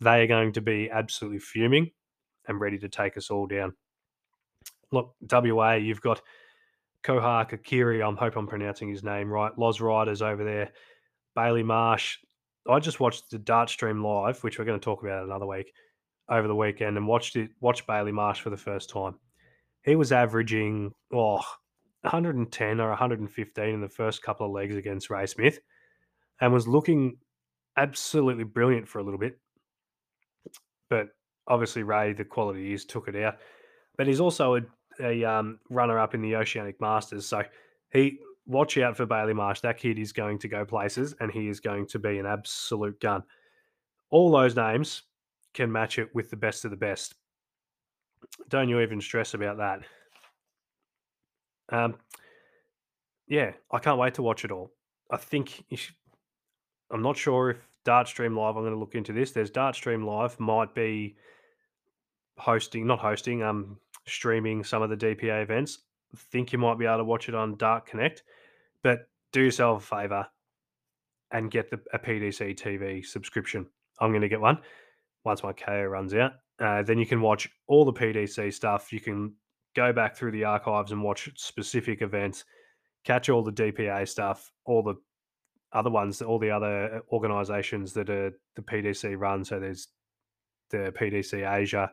they 0.01 0.23
are 0.23 0.27
going 0.27 0.53
to 0.55 0.61
be 0.61 0.91
absolutely 0.91 1.39
fuming 1.39 1.91
and 2.49 2.61
ready 2.61 2.79
to 2.79 2.89
take 2.89 3.17
us 3.17 3.31
all 3.31 3.47
down. 3.47 3.75
Look, 4.93 5.15
WA, 5.31 5.75
you've 5.75 6.01
got 6.01 6.21
Koha 7.05 7.49
Kokiri. 7.49 8.03
I 8.03 8.19
hope 8.19 8.37
I'm 8.37 8.47
pronouncing 8.47 8.89
his 8.89 9.05
name 9.05 9.31
right. 9.31 9.57
Los 9.57 9.81
Riders 9.81 10.23
over 10.23 10.43
there. 10.43 10.73
Bailey 11.37 11.63
Marsh. 11.63 12.19
I 12.69 12.79
just 12.79 13.01
watched 13.01 13.31
the 13.31 13.39
Dart 13.39 13.71
Stream 13.71 14.05
live, 14.05 14.43
which 14.43 14.59
we're 14.59 14.65
going 14.65 14.79
to 14.79 14.85
talk 14.85 15.03
about 15.03 15.25
another 15.25 15.47
week 15.47 15.73
over 16.29 16.47
the 16.47 16.55
weekend, 16.55 16.97
and 16.97 17.07
watched 17.07 17.37
it. 17.37 17.51
Watched 17.61 17.87
Bailey 17.87 18.13
Marsh 18.13 18.41
for 18.41 18.51
the 18.51 18.57
first 18.57 18.91
time. 18.91 19.15
He 19.83 19.97
was 19.97 20.13
averaging 20.13 20.93
oh 21.13 21.43
110 22.03 22.81
or 22.81 22.89
115 22.89 23.65
in 23.65 23.81
the 23.81 23.89
first 23.89 24.23
couple 24.23 24.47
of 24.47 24.53
legs 24.53 24.77
against 24.77 25.11
Ray 25.11 25.27
Smith 25.27 25.61
and 26.41 26.53
was 26.53 26.67
looking 26.67 27.19
absolutely 27.77 28.45
brilliant 28.45 28.89
for 28.89 28.99
a 28.99 29.03
little 29.03 29.19
bit. 29.19 29.39
But 30.89 31.09
obviously, 31.47 31.83
Ray, 31.83 32.13
the 32.13 32.25
quality 32.25 32.73
is, 32.73 32.85
took 32.85 33.09
it 33.09 33.17
out. 33.17 33.37
But 33.97 34.07
he's 34.07 34.21
also 34.21 34.57
a, 34.57 34.61
a 35.01 35.25
um, 35.25 35.59
runner 35.69 35.99
up 35.99 36.15
in 36.15 36.23
the 36.23 36.37
Oceanic 36.37 36.81
Masters. 36.81 37.27
So 37.27 37.43
he 37.93 38.19
watch 38.47 38.79
out 38.79 38.97
for 38.97 39.07
Bailey 39.07 39.35
Marsh. 39.35 39.61
That 39.61 39.79
kid 39.79 39.99
is 39.99 40.13
going 40.13 40.39
to 40.39 40.49
go 40.49 40.65
places 40.65 41.15
and 41.21 41.31
he 41.31 41.49
is 41.49 41.61
going 41.61 41.87
to 41.89 41.99
be 41.99 42.19
an 42.19 42.27
absolute 42.27 42.99
gun. 43.01 43.23
All 44.11 44.31
those 44.31 44.57
names 44.57 45.03
can 45.53 45.71
match 45.71 45.99
it 45.99 46.15
with 46.15 46.31
the 46.31 46.37
best 46.37 46.65
of 46.65 46.71
the 46.71 46.77
best. 46.77 47.15
Don't 48.49 48.69
you 48.69 48.81
even 48.81 49.01
stress 49.01 49.35
about 49.35 49.59
that. 49.59 49.81
Um, 51.71 51.97
yeah, 53.29 53.53
I 53.71 53.79
can't 53.79 53.99
wait 53.99 54.15
to 54.15 54.23
watch 54.23 54.45
it 54.45 54.51
all. 54.51 54.73
I 55.11 55.17
think 55.17 55.65
should, 55.75 55.95
I'm 56.91 57.03
not 57.03 57.17
sure 57.17 57.51
if 57.51 57.59
Dartstream 57.85 58.37
Live. 58.37 58.57
I'm 58.57 58.63
going 58.63 58.73
to 58.73 58.79
look 58.79 58.95
into 58.95 59.13
this. 59.13 59.33
There's 59.33 59.51
Dartstream 59.51 60.05
Live 60.05 60.39
might 60.41 60.75
be 60.75 61.17
hosting, 62.39 62.87
not 62.87 62.99
hosting, 62.99 63.43
um, 63.43 63.79
streaming 64.07 64.65
some 64.65 64.83
of 64.83 64.91
the 64.91 64.97
DPA 64.97 65.43
events. 65.43 65.79
I 66.15 66.19
think 66.33 66.53
you 66.53 66.59
might 66.59 66.79
be 66.79 66.87
able 66.87 66.99
to 66.99 67.05
watch 67.05 67.29
it 67.29 67.35
on 67.35 67.57
Dart 67.57 67.87
Connect, 67.87 68.25
but 68.83 69.09
do 69.33 69.43
yourself 69.43 69.85
a 69.85 70.03
favor 70.03 70.27
and 71.31 71.51
get 71.51 71.71
the, 71.71 71.81
a 71.93 71.99
PDC 71.99 72.59
TV 72.59 73.05
subscription. 73.05 73.67
I'm 74.01 74.11
going 74.11 74.23
to 74.23 74.29
get 74.29 74.41
one 74.41 74.59
once 75.25 75.43
my 75.43 75.53
Kayo 75.53 75.89
runs 75.89 76.15
out. 76.15 76.33
Uh, 76.61 76.83
then 76.83 76.99
you 76.99 77.07
can 77.07 77.21
watch 77.21 77.49
all 77.67 77.85
the 77.85 77.93
PDC 77.93 78.53
stuff. 78.53 78.93
You 78.93 79.01
can 79.01 79.35
go 79.75 79.93
back 79.93 80.15
through 80.15 80.33
the 80.33 80.45
archives 80.45 80.93
and 80.93 81.03
watch 81.03 81.31
specific 81.37 82.03
events, 82.03 82.45
catch 83.05 83.29
all 83.29 83.43
the 83.43 83.53
DPA 83.53 84.07
stuff, 84.07 84.53
all 84.67 84.83
the 84.83 84.97
other 85.73 85.91
ones, 85.91 86.21
all 86.21 86.39
the 86.39 86.51
other 86.51 86.97
uh, 86.97 87.15
organizations 87.15 87.93
that 87.95 88.11
are 88.11 88.33
the 88.57 88.63
PDC 88.63 89.19
run. 89.19 89.45
So 89.45 89.59
there's 89.59 89.89
the 90.71 90.93
PDC 90.99 91.51
Asia, 91.51 91.91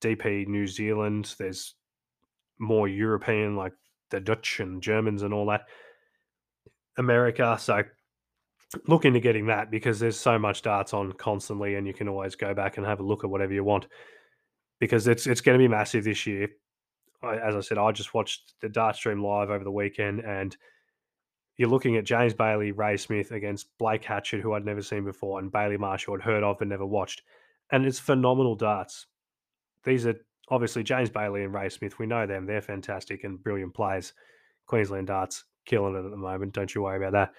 DP 0.00 0.46
New 0.46 0.66
Zealand, 0.66 1.34
there's 1.38 1.74
more 2.58 2.88
European, 2.88 3.56
like 3.56 3.72
the 4.10 4.20
Dutch 4.20 4.60
and 4.60 4.82
Germans 4.82 5.22
and 5.22 5.34
all 5.34 5.46
that, 5.46 5.62
America. 6.96 7.56
So 7.60 7.82
look 8.86 9.04
into 9.04 9.20
getting 9.20 9.46
that 9.46 9.70
because 9.70 9.98
there's 9.98 10.18
so 10.18 10.38
much 10.38 10.62
darts 10.62 10.94
on 10.94 11.12
constantly 11.12 11.74
and 11.74 11.86
you 11.86 11.92
can 11.92 12.08
always 12.08 12.36
go 12.36 12.54
back 12.54 12.76
and 12.76 12.86
have 12.86 13.00
a 13.00 13.02
look 13.02 13.24
at 13.24 13.30
whatever 13.30 13.52
you 13.52 13.64
want 13.64 13.88
because 14.78 15.08
it's 15.08 15.26
it's 15.26 15.40
going 15.40 15.58
to 15.58 15.62
be 15.62 15.68
massive 15.68 16.04
this 16.04 16.26
year 16.26 16.48
I, 17.22 17.36
as 17.36 17.54
I 17.54 17.60
said, 17.60 17.78
I 17.78 17.92
just 17.92 18.14
watched 18.14 18.54
the 18.60 18.68
Dart 18.68 18.96
stream 18.96 19.22
live 19.22 19.50
over 19.50 19.64
the 19.64 19.70
weekend, 19.70 20.20
and 20.20 20.56
you're 21.56 21.68
looking 21.68 21.96
at 21.96 22.04
James 22.04 22.34
Bailey, 22.34 22.72
Ray 22.72 22.96
Smith 22.96 23.32
against 23.32 23.68
Blake 23.78 24.04
Hatchett, 24.04 24.40
who 24.40 24.54
I'd 24.54 24.64
never 24.64 24.82
seen 24.82 25.04
before, 25.04 25.38
and 25.38 25.52
Bailey 25.52 25.76
Marsh 25.76 26.08
I'd 26.08 26.22
heard 26.22 26.42
of 26.42 26.58
but 26.58 26.68
never 26.68 26.86
watched, 26.86 27.22
and 27.70 27.84
it's 27.84 27.98
phenomenal 27.98 28.54
darts. 28.54 29.06
These 29.84 30.06
are 30.06 30.14
obviously 30.48 30.82
James 30.82 31.10
Bailey 31.10 31.44
and 31.44 31.54
Ray 31.54 31.68
Smith. 31.68 31.98
We 31.98 32.06
know 32.06 32.26
them; 32.26 32.46
they're 32.46 32.62
fantastic 32.62 33.24
and 33.24 33.42
brilliant 33.42 33.74
players. 33.74 34.12
Queensland 34.66 35.08
darts 35.08 35.44
killing 35.66 35.94
it 35.94 36.04
at 36.04 36.10
the 36.10 36.16
moment. 36.16 36.52
Don't 36.52 36.74
you 36.74 36.82
worry 36.82 36.96
about 36.96 37.12
that. 37.12 37.32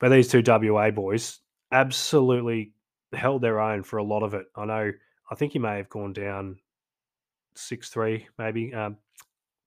But 0.00 0.10
these 0.10 0.28
two 0.28 0.42
WA 0.44 0.90
boys 0.90 1.40
absolutely 1.72 2.72
held 3.12 3.42
their 3.42 3.60
own 3.60 3.82
for 3.82 3.96
a 3.98 4.04
lot 4.04 4.22
of 4.22 4.34
it. 4.34 4.46
I 4.56 4.64
know. 4.64 4.92
I 5.30 5.34
think 5.34 5.52
he 5.52 5.58
may 5.58 5.76
have 5.76 5.88
gone 5.88 6.12
down 6.12 6.58
six 7.54 7.88
three, 7.90 8.26
maybe 8.38 8.72
um, 8.72 8.96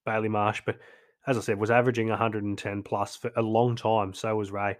Bailey 0.05 0.29
Marsh, 0.29 0.61
but 0.65 0.79
as 1.27 1.37
I 1.37 1.41
said, 1.41 1.59
was 1.59 1.69
averaging 1.69 2.09
110 2.09 2.83
plus 2.83 3.15
for 3.15 3.31
a 3.35 3.41
long 3.41 3.75
time. 3.75 4.13
So 4.13 4.35
was 4.35 4.51
Ray, 4.51 4.77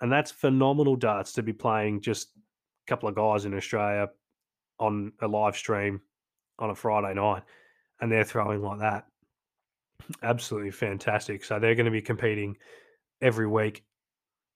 and 0.00 0.10
that's 0.10 0.30
phenomenal 0.30 0.96
darts 0.96 1.32
to 1.34 1.42
be 1.42 1.52
playing 1.52 2.00
just 2.00 2.30
a 2.36 2.88
couple 2.88 3.08
of 3.08 3.14
guys 3.14 3.44
in 3.44 3.54
Australia 3.54 4.08
on 4.78 5.12
a 5.20 5.28
live 5.28 5.56
stream 5.56 6.00
on 6.58 6.70
a 6.70 6.74
Friday 6.74 7.14
night, 7.14 7.42
and 8.00 8.10
they're 8.10 8.24
throwing 8.24 8.62
like 8.62 8.80
that. 8.80 9.06
Absolutely 10.22 10.70
fantastic. 10.70 11.44
So 11.44 11.58
they're 11.58 11.74
going 11.74 11.86
to 11.86 11.92
be 11.92 12.00
competing 12.00 12.56
every 13.20 13.46
week, 13.46 13.84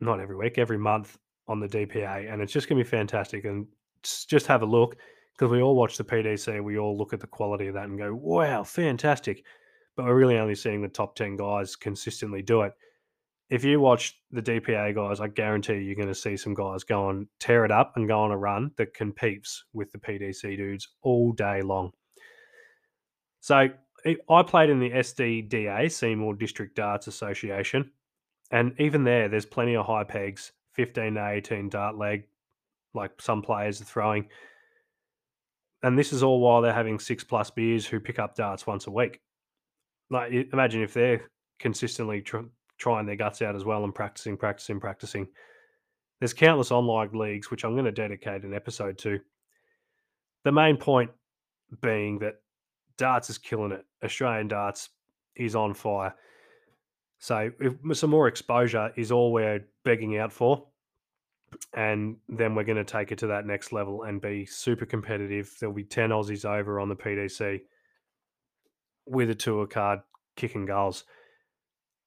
not 0.02 0.20
every 0.20 0.36
week, 0.36 0.58
every 0.58 0.78
month 0.78 1.18
on 1.48 1.60
the 1.60 1.68
DPA, 1.68 2.32
and 2.32 2.42
it's 2.42 2.52
just 2.52 2.68
going 2.68 2.78
to 2.78 2.84
be 2.84 2.90
fantastic. 2.90 3.44
And 3.44 3.66
just 4.02 4.46
have 4.46 4.62
a 4.62 4.66
look 4.66 4.96
because 5.34 5.50
we 5.50 5.62
all 5.62 5.76
watch 5.76 5.96
the 5.96 6.04
PDC, 6.04 6.62
we 6.62 6.78
all 6.78 6.96
look 6.96 7.12
at 7.12 7.20
the 7.20 7.26
quality 7.26 7.68
of 7.68 7.74
that 7.74 7.88
and 7.88 7.98
go, 7.98 8.14
"Wow, 8.14 8.64
fantastic!" 8.64 9.44
But 9.96 10.06
we're 10.06 10.16
really 10.16 10.38
only 10.38 10.54
seeing 10.54 10.82
the 10.82 10.88
top 10.88 11.14
ten 11.14 11.36
guys 11.36 11.76
consistently 11.76 12.42
do 12.42 12.62
it. 12.62 12.72
If 13.50 13.64
you 13.64 13.80
watch 13.80 14.18
the 14.30 14.40
DPA 14.40 14.94
guys, 14.94 15.20
I 15.20 15.28
guarantee 15.28 15.74
you're 15.74 15.94
going 15.94 16.08
to 16.08 16.14
see 16.14 16.36
some 16.36 16.54
guys 16.54 16.84
go 16.84 17.10
and 17.10 17.26
tear 17.38 17.64
it 17.66 17.70
up 17.70 17.96
and 17.96 18.08
go 18.08 18.20
on 18.20 18.30
a 18.30 18.36
run 18.36 18.70
that 18.76 18.94
competes 18.94 19.64
with 19.74 19.92
the 19.92 19.98
PDC 19.98 20.56
dudes 20.56 20.88
all 21.02 21.32
day 21.32 21.60
long. 21.60 21.92
So 23.40 23.68
I 24.06 24.42
played 24.42 24.70
in 24.70 24.80
the 24.80 24.90
SDDA, 24.90 25.92
Seymour 25.92 26.34
District 26.34 26.74
Darts 26.74 27.08
Association, 27.08 27.90
and 28.52 28.74
even 28.78 29.02
there, 29.02 29.28
there's 29.28 29.46
plenty 29.46 29.74
of 29.74 29.86
high 29.86 30.04
pegs, 30.04 30.52
15 30.74 31.14
to 31.14 31.28
18 31.30 31.70
dart 31.70 31.96
leg, 31.96 32.24
like 32.94 33.20
some 33.20 33.40
players 33.40 33.80
are 33.80 33.86
throwing. 33.86 34.28
And 35.82 35.98
this 35.98 36.12
is 36.12 36.22
all 36.22 36.38
while 36.38 36.60
they're 36.60 36.72
having 36.72 36.98
six 36.98 37.24
plus 37.24 37.50
beers 37.50 37.86
who 37.86 37.98
pick 37.98 38.18
up 38.18 38.36
darts 38.36 38.66
once 38.66 38.86
a 38.86 38.90
week. 38.90 39.20
Like, 40.10 40.32
imagine 40.52 40.82
if 40.82 40.92
they're 40.92 41.22
consistently 41.58 42.20
tr- 42.20 42.48
trying 42.76 43.06
their 43.06 43.16
guts 43.16 43.40
out 43.40 43.56
as 43.56 43.64
well 43.64 43.84
and 43.84 43.94
practicing, 43.94 44.36
practicing, 44.36 44.78
practicing. 44.78 45.26
There's 46.20 46.34
countless 46.34 46.70
online 46.70 47.10
leagues, 47.14 47.50
which 47.50 47.64
I'm 47.64 47.72
going 47.72 47.86
to 47.86 47.90
dedicate 47.90 48.44
an 48.44 48.54
episode 48.54 48.98
to. 48.98 49.18
The 50.44 50.52
main 50.52 50.76
point 50.76 51.10
being 51.80 52.18
that 52.18 52.34
darts 52.98 53.30
is 53.30 53.38
killing 53.38 53.72
it. 53.72 53.84
Australian 54.04 54.48
darts 54.48 54.90
is 55.34 55.56
on 55.56 55.72
fire. 55.72 56.14
So 57.22 57.52
if, 57.60 57.96
some 57.96 58.10
more 58.10 58.26
exposure 58.26 58.92
is 58.96 59.12
all 59.12 59.32
we're 59.32 59.64
begging 59.84 60.18
out 60.18 60.32
for. 60.32 60.66
And 61.72 62.16
then 62.28 62.56
we're 62.56 62.64
going 62.64 62.84
to 62.84 62.84
take 62.84 63.12
it 63.12 63.18
to 63.18 63.28
that 63.28 63.46
next 63.46 63.72
level 63.72 64.02
and 64.02 64.20
be 64.20 64.44
super 64.44 64.86
competitive. 64.86 65.54
There'll 65.60 65.72
be 65.72 65.84
10 65.84 66.10
Aussies 66.10 66.44
over 66.44 66.80
on 66.80 66.88
the 66.88 66.96
PDC 66.96 67.60
with 69.06 69.30
a 69.30 69.36
tour 69.36 69.68
card 69.68 70.00
kicking 70.34 70.66
goals. 70.66 71.04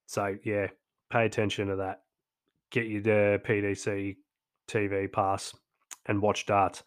So, 0.06 0.36
yeah, 0.44 0.68
pay 1.10 1.26
attention 1.26 1.70
to 1.70 1.78
that. 1.78 2.02
Get 2.72 2.88
your 2.88 3.40
PDC 3.40 4.18
TV 4.68 5.14
pass 5.14 5.56
and 6.08 6.22
watch 6.22 6.46
darts. 6.46 6.84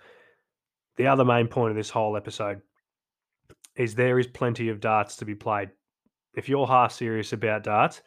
The 0.97 1.07
other 1.07 1.25
main 1.25 1.49
point 1.49 1.71
of 1.71 1.77
this 1.77 1.89
whole 1.89 2.15
episode 2.15 2.61
is 3.75 3.95
there 3.95 4.19
is 4.19 4.27
plenty 4.27 4.69
of 4.69 4.81
darts 4.81 5.17
to 5.17 5.25
be 5.25 5.35
played. 5.35 5.71
If 6.35 6.47
you're 6.47 6.67
half 6.67 6.93
serious 6.93 7.33
about 7.33 7.65
darts, 7.65 8.03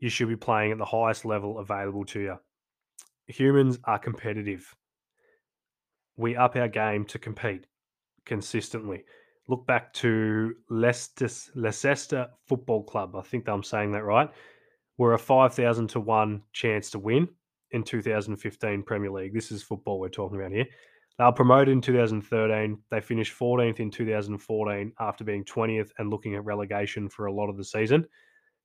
you 0.00 0.08
should 0.08 0.28
be 0.28 0.36
playing 0.36 0.72
at 0.72 0.78
the 0.78 0.84
highest 0.84 1.24
level 1.24 1.58
available 1.58 2.04
to 2.06 2.20
you. 2.20 2.36
Humans 3.26 3.78
are 3.84 3.98
competitive. 3.98 4.74
We 6.16 6.36
up 6.36 6.56
our 6.56 6.68
game 6.68 7.04
to 7.06 7.18
compete 7.18 7.66
consistently. 8.26 9.04
Look 9.48 9.66
back 9.66 9.92
to 9.94 10.54
Leicester, 10.68 11.28
Leicester 11.54 12.28
Football 12.46 12.84
Club. 12.84 13.14
I 13.16 13.22
think 13.22 13.48
I'm 13.48 13.62
saying 13.62 13.92
that 13.92 14.04
right. 14.04 14.30
We're 14.98 15.14
a 15.14 15.18
5,000 15.18 15.88
to 15.88 16.00
1 16.00 16.42
chance 16.52 16.90
to 16.90 16.98
win 16.98 17.28
in 17.70 17.82
2015 17.82 18.82
Premier 18.82 19.10
League. 19.10 19.34
This 19.34 19.52
is 19.52 19.62
football 19.62 19.98
we're 19.98 20.08
talking 20.08 20.38
about 20.38 20.52
here. 20.52 20.66
They 21.18 21.24
were 21.24 21.32
promoted 21.32 21.68
in 21.68 21.80
2013. 21.80 22.78
They 22.90 23.00
finished 23.00 23.38
14th 23.38 23.80
in 23.80 23.90
2014 23.90 24.92
after 25.00 25.24
being 25.24 25.44
20th 25.44 25.90
and 25.98 26.10
looking 26.10 26.34
at 26.34 26.44
relegation 26.44 27.08
for 27.08 27.26
a 27.26 27.32
lot 27.32 27.48
of 27.48 27.56
the 27.56 27.64
season. 27.64 28.06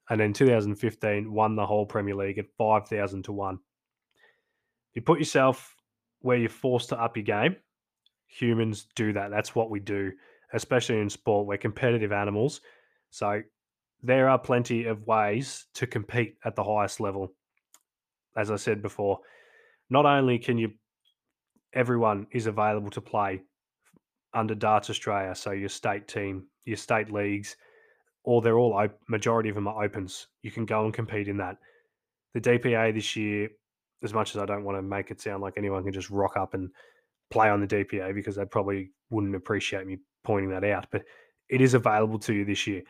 And 0.09 0.19
then 0.19 0.33
2015 0.33 1.31
won 1.31 1.55
the 1.55 1.65
whole 1.65 1.85
Premier 1.85 2.15
League 2.15 2.37
at 2.37 2.45
5,000 2.57 3.23
to 3.23 3.31
1. 3.31 3.59
You 4.93 5.01
put 5.01 5.19
yourself 5.19 5.75
where 6.21 6.37
you're 6.37 6.49
forced 6.49 6.89
to 6.89 7.01
up 7.01 7.17
your 7.17 7.23
game. 7.23 7.55
Humans 8.27 8.87
do 8.95 9.13
that. 9.13 9.31
That's 9.31 9.55
what 9.55 9.69
we 9.69 9.79
do, 9.79 10.11
especially 10.53 10.99
in 10.99 11.09
sport. 11.09 11.47
We're 11.47 11.57
competitive 11.57 12.11
animals. 12.11 12.61
So 13.09 13.41
there 14.03 14.29
are 14.29 14.37
plenty 14.37 14.85
of 14.85 15.07
ways 15.07 15.65
to 15.75 15.87
compete 15.87 16.37
at 16.45 16.55
the 16.55 16.63
highest 16.63 16.99
level. 16.99 17.33
As 18.37 18.51
I 18.51 18.57
said 18.57 18.81
before, 18.81 19.19
not 19.89 20.05
only 20.05 20.37
can 20.37 20.57
you 20.57 20.73
everyone 21.75 22.25
is 22.31 22.47
available 22.47 22.89
to 22.89 23.01
play 23.01 23.41
under 24.33 24.55
Darts 24.55 24.89
Australia. 24.89 25.35
So 25.35 25.51
your 25.51 25.69
state 25.69 26.07
team, 26.07 26.47
your 26.63 26.77
state 26.77 27.11
leagues, 27.11 27.57
or 28.25 28.41
they're 28.41 28.57
all 28.57 28.87
majority 29.07 29.49
of 29.49 29.55
them 29.55 29.67
are 29.67 29.83
opens. 29.83 30.27
You 30.41 30.51
can 30.51 30.65
go 30.65 30.83
and 30.83 30.93
compete 30.93 31.27
in 31.27 31.37
that. 31.37 31.57
The 32.33 32.41
DPA 32.41 32.93
this 32.93 33.15
year, 33.15 33.49
as 34.03 34.13
much 34.13 34.35
as 34.35 34.41
I 34.41 34.45
don't 34.45 34.63
want 34.63 34.77
to 34.77 34.81
make 34.81 35.11
it 35.11 35.21
sound 35.21 35.41
like 35.41 35.53
anyone 35.55 35.83
can 35.83 35.93
just 35.93 36.09
rock 36.09 36.35
up 36.35 36.53
and 36.53 36.69
play 37.29 37.49
on 37.49 37.61
the 37.61 37.67
DPA 37.67 38.13
because 38.13 38.35
they 38.35 38.45
probably 38.45 38.91
wouldn't 39.09 39.35
appreciate 39.35 39.87
me 39.87 39.99
pointing 40.23 40.49
that 40.49 40.63
out, 40.63 40.87
but 40.91 41.03
it 41.49 41.61
is 41.61 41.75
available 41.75 42.19
to 42.19 42.33
you 42.33 42.43
this 42.43 42.65
year. 42.67 42.81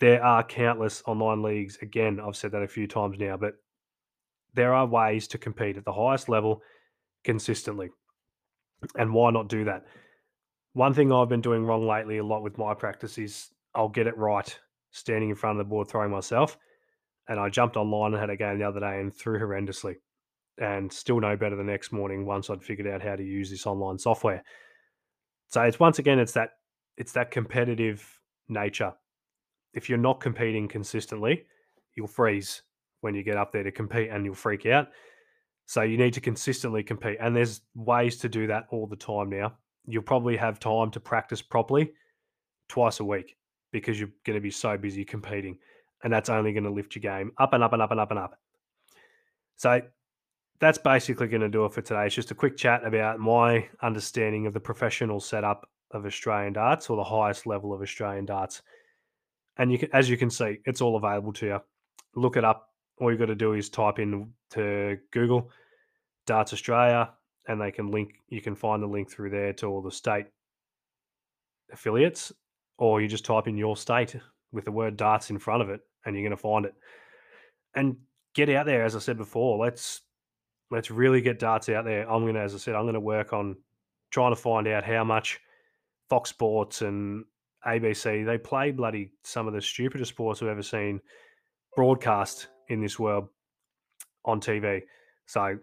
There 0.00 0.24
are 0.24 0.42
countless 0.42 1.02
online 1.06 1.42
leagues. 1.42 1.78
Again, 1.82 2.20
I've 2.20 2.36
said 2.36 2.52
that 2.52 2.62
a 2.62 2.68
few 2.68 2.86
times 2.86 3.18
now, 3.18 3.36
but 3.36 3.54
there 4.54 4.74
are 4.74 4.86
ways 4.86 5.26
to 5.28 5.38
compete 5.38 5.76
at 5.76 5.84
the 5.84 5.92
highest 5.92 6.28
level 6.28 6.62
consistently. 7.24 7.90
And 8.96 9.12
why 9.12 9.30
not 9.30 9.48
do 9.48 9.64
that? 9.64 9.86
One 10.72 10.94
thing 10.94 11.12
I've 11.12 11.28
been 11.28 11.40
doing 11.40 11.64
wrong 11.64 11.86
lately 11.86 12.18
a 12.18 12.24
lot 12.24 12.42
with 12.42 12.58
my 12.58 12.74
practice 12.74 13.18
is 13.18 13.50
I'll 13.74 13.88
get 13.88 14.06
it 14.06 14.16
right 14.16 14.58
standing 14.90 15.30
in 15.30 15.34
front 15.34 15.58
of 15.58 15.66
the 15.66 15.68
board 15.68 15.88
throwing 15.88 16.10
myself. 16.10 16.56
And 17.28 17.40
I 17.40 17.48
jumped 17.48 17.76
online 17.76 18.12
and 18.12 18.20
had 18.20 18.30
a 18.30 18.36
game 18.36 18.58
the 18.58 18.68
other 18.68 18.80
day 18.80 19.00
and 19.00 19.12
threw 19.12 19.38
horrendously. 19.38 19.96
And 20.58 20.92
still 20.92 21.20
no 21.20 21.36
better 21.36 21.56
the 21.56 21.64
next 21.64 21.90
morning 21.90 22.26
once 22.26 22.48
I'd 22.48 22.62
figured 22.62 22.86
out 22.86 23.02
how 23.02 23.16
to 23.16 23.24
use 23.24 23.50
this 23.50 23.66
online 23.66 23.98
software. 23.98 24.44
So 25.48 25.62
it's 25.62 25.80
once 25.80 25.98
again 25.98 26.18
it's 26.18 26.32
that 26.32 26.50
it's 26.96 27.12
that 27.12 27.32
competitive 27.32 28.20
nature. 28.48 28.92
If 29.72 29.88
you're 29.88 29.98
not 29.98 30.20
competing 30.20 30.68
consistently, 30.68 31.44
you'll 31.96 32.06
freeze 32.06 32.62
when 33.00 33.16
you 33.16 33.24
get 33.24 33.36
up 33.36 33.50
there 33.50 33.64
to 33.64 33.72
compete 33.72 34.10
and 34.10 34.24
you'll 34.24 34.34
freak 34.34 34.66
out. 34.66 34.88
So 35.66 35.82
you 35.82 35.96
need 35.96 36.14
to 36.14 36.20
consistently 36.20 36.84
compete. 36.84 37.18
And 37.20 37.34
there's 37.34 37.62
ways 37.74 38.18
to 38.18 38.28
do 38.28 38.46
that 38.46 38.66
all 38.70 38.86
the 38.86 38.96
time 38.96 39.30
now. 39.30 39.54
You'll 39.86 40.02
probably 40.02 40.36
have 40.36 40.60
time 40.60 40.90
to 40.92 41.00
practice 41.00 41.42
properly 41.42 41.92
twice 42.68 43.00
a 43.00 43.04
week 43.04 43.36
because 43.74 43.98
you're 43.98 44.08
going 44.24 44.36
to 44.36 44.40
be 44.40 44.50
so 44.50 44.78
busy 44.78 45.04
competing. 45.04 45.58
And 46.02 46.12
that's 46.12 46.28
only 46.28 46.52
going 46.52 46.64
to 46.64 46.70
lift 46.70 46.94
your 46.94 47.02
game 47.02 47.32
up 47.38 47.52
and 47.52 47.62
up 47.62 47.72
and 47.72 47.82
up 47.82 47.90
and 47.90 48.00
up 48.00 48.10
and 48.10 48.20
up. 48.20 48.38
So 49.56 49.82
that's 50.60 50.78
basically 50.78 51.26
going 51.26 51.40
to 51.40 51.48
do 51.48 51.64
it 51.64 51.72
for 51.72 51.82
today. 51.82 52.06
It's 52.06 52.14
just 52.14 52.30
a 52.30 52.34
quick 52.34 52.56
chat 52.56 52.86
about 52.86 53.18
my 53.18 53.68
understanding 53.82 54.46
of 54.46 54.54
the 54.54 54.60
professional 54.60 55.18
setup 55.18 55.68
of 55.90 56.06
Australian 56.06 56.52
darts 56.52 56.88
or 56.88 56.96
the 56.96 57.04
highest 57.04 57.46
level 57.46 57.74
of 57.74 57.82
Australian 57.82 58.24
darts. 58.24 58.62
And 59.58 59.72
you 59.72 59.78
can, 59.78 59.88
as 59.92 60.08
you 60.08 60.16
can 60.16 60.30
see, 60.30 60.60
it's 60.64 60.80
all 60.80 60.96
available 60.96 61.32
to 61.34 61.46
you. 61.46 61.60
Look 62.14 62.36
it 62.36 62.44
up 62.44 62.70
all 62.98 63.10
you've 63.10 63.20
got 63.20 63.26
to 63.26 63.34
do 63.34 63.54
is 63.54 63.68
type 63.68 63.98
in 63.98 64.32
to 64.50 64.98
Google 65.10 65.50
Darts 66.26 66.52
Australia, 66.52 67.10
and 67.48 67.60
they 67.60 67.70
can 67.70 67.90
link. 67.90 68.14
You 68.28 68.40
can 68.40 68.54
find 68.54 68.82
the 68.82 68.86
link 68.86 69.10
through 69.10 69.30
there 69.30 69.52
to 69.54 69.66
all 69.66 69.82
the 69.82 69.90
state 69.90 70.26
affiliates, 71.72 72.32
or 72.78 73.00
you 73.00 73.08
just 73.08 73.24
type 73.24 73.48
in 73.48 73.56
your 73.56 73.76
state 73.76 74.16
with 74.52 74.64
the 74.64 74.72
word 74.72 74.96
darts 74.96 75.30
in 75.30 75.38
front 75.38 75.62
of 75.62 75.70
it, 75.70 75.80
and 76.04 76.14
you're 76.14 76.22
going 76.24 76.36
to 76.36 76.36
find 76.36 76.66
it. 76.66 76.74
And 77.74 77.96
get 78.34 78.50
out 78.50 78.66
there, 78.66 78.84
as 78.84 78.94
I 78.94 78.98
said 78.98 79.16
before. 79.16 79.64
Let's 79.64 80.02
let's 80.70 80.90
really 80.90 81.20
get 81.20 81.38
darts 81.38 81.68
out 81.68 81.84
there. 81.84 82.10
I'm 82.10 82.22
going 82.22 82.34
to, 82.34 82.40
as 82.40 82.54
I 82.54 82.58
said, 82.58 82.74
I'm 82.74 82.84
going 82.84 82.94
to 82.94 83.00
work 83.00 83.32
on 83.32 83.56
trying 84.10 84.32
to 84.32 84.40
find 84.40 84.66
out 84.68 84.84
how 84.84 85.04
much 85.04 85.40
Fox 86.08 86.30
Sports 86.30 86.82
and 86.82 87.24
ABC 87.66 88.26
they 88.26 88.36
play 88.36 88.70
bloody 88.70 89.12
some 89.22 89.46
of 89.46 89.54
the 89.54 89.60
stupidest 89.62 90.10
sports 90.10 90.42
I've 90.42 90.48
ever 90.48 90.62
seen 90.62 91.00
broadcast 91.74 92.48
in 92.68 92.80
this 92.80 92.98
world 92.98 93.28
on 94.24 94.40
TV. 94.40 94.82
So 95.26 95.58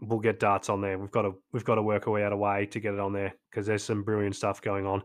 we'll 0.00 0.20
get 0.20 0.38
darts 0.38 0.68
on 0.68 0.80
there. 0.80 0.98
We've 0.98 1.10
got 1.10 1.22
to 1.22 1.34
we've 1.52 1.64
got 1.64 1.76
to 1.76 1.82
work 1.82 2.06
our 2.06 2.12
way 2.12 2.24
out 2.24 2.32
a 2.32 2.36
way 2.36 2.66
to 2.66 2.80
get 2.80 2.94
it 2.94 3.00
on 3.00 3.12
there 3.12 3.34
because 3.50 3.66
there's 3.66 3.82
some 3.82 4.02
brilliant 4.02 4.36
stuff 4.36 4.60
going 4.60 4.86
on. 4.86 5.02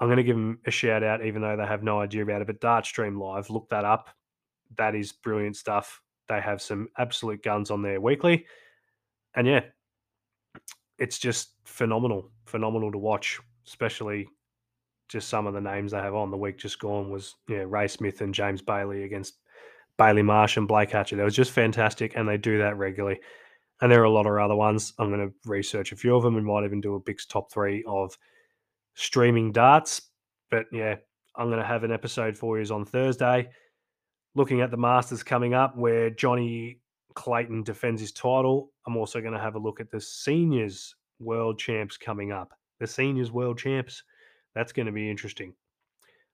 I'm 0.00 0.08
going 0.08 0.18
to 0.18 0.22
give 0.22 0.36
them 0.36 0.60
a 0.66 0.70
shout 0.70 1.02
out, 1.02 1.24
even 1.24 1.42
though 1.42 1.56
they 1.56 1.66
have 1.66 1.82
no 1.82 2.00
idea 2.00 2.22
about 2.22 2.40
it. 2.40 2.46
But 2.46 2.60
Dart 2.60 2.86
Stream 2.86 3.18
Live, 3.18 3.50
look 3.50 3.68
that 3.70 3.84
up. 3.84 4.08
That 4.76 4.94
is 4.94 5.12
brilliant 5.12 5.56
stuff. 5.56 6.00
They 6.28 6.40
have 6.40 6.62
some 6.62 6.88
absolute 6.98 7.42
guns 7.42 7.70
on 7.70 7.82
there 7.82 8.00
weekly. 8.00 8.46
And 9.34 9.46
yeah, 9.46 9.62
it's 10.98 11.18
just 11.18 11.54
phenomenal, 11.64 12.30
phenomenal 12.46 12.92
to 12.92 12.98
watch, 12.98 13.40
especially 13.66 14.28
just 15.08 15.28
some 15.28 15.46
of 15.46 15.54
the 15.54 15.60
names 15.60 15.92
they 15.92 15.98
have 15.98 16.14
on. 16.14 16.30
The 16.30 16.36
week 16.36 16.58
just 16.58 16.78
gone 16.78 17.10
was 17.10 17.36
yeah, 17.48 17.64
Ray 17.66 17.88
Smith 17.88 18.20
and 18.20 18.34
James 18.34 18.62
Bailey 18.62 19.04
against 19.04 19.38
Bailey 19.96 20.22
Marsh 20.22 20.56
and 20.56 20.68
Blake 20.68 20.90
Hatcher. 20.90 21.16
That 21.16 21.24
was 21.24 21.36
just 21.36 21.50
fantastic, 21.50 22.14
and 22.14 22.28
they 22.28 22.36
do 22.36 22.58
that 22.58 22.76
regularly. 22.76 23.20
And 23.80 23.90
there 23.90 24.00
are 24.00 24.04
a 24.04 24.10
lot 24.10 24.26
of 24.26 24.36
other 24.36 24.56
ones. 24.56 24.92
I'm 24.98 25.10
going 25.10 25.28
to 25.28 25.34
research 25.48 25.92
a 25.92 25.96
few 25.96 26.16
of 26.16 26.22
them 26.22 26.36
and 26.36 26.44
might 26.44 26.64
even 26.64 26.80
do 26.80 26.96
a 26.96 27.00
big 27.00 27.20
top 27.28 27.50
three 27.50 27.84
of 27.86 28.16
streaming 28.98 29.52
darts. 29.52 30.02
But 30.50 30.66
yeah, 30.72 30.96
I'm 31.36 31.46
going 31.46 31.60
to 31.60 31.66
have 31.66 31.84
an 31.84 31.92
episode 31.92 32.36
for 32.36 32.60
you 32.60 32.74
on 32.74 32.84
Thursday, 32.84 33.48
looking 34.34 34.60
at 34.60 34.70
the 34.70 34.76
Masters 34.76 35.22
coming 35.22 35.54
up, 35.54 35.76
where 35.76 36.10
Johnny 36.10 36.80
Clayton 37.14 37.62
defends 37.62 38.00
his 38.00 38.12
title. 38.12 38.72
I'm 38.86 38.96
also 38.96 39.20
going 39.20 39.34
to 39.34 39.40
have 39.40 39.54
a 39.54 39.58
look 39.58 39.80
at 39.80 39.90
the 39.90 40.00
seniors 40.00 40.94
world 41.20 41.58
champs 41.58 41.96
coming 41.96 42.32
up. 42.32 42.52
The 42.80 42.86
seniors 42.86 43.30
world 43.30 43.58
champs. 43.58 44.02
That's 44.54 44.72
going 44.72 44.86
to 44.86 44.92
be 44.92 45.10
interesting. 45.10 45.54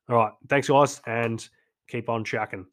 All 0.09 0.16
right. 0.16 0.33
Thanks, 0.48 0.68
guys, 0.68 1.03
and 1.07 1.46
keep 1.88 2.09
on 2.09 2.24
chucking. 2.24 2.66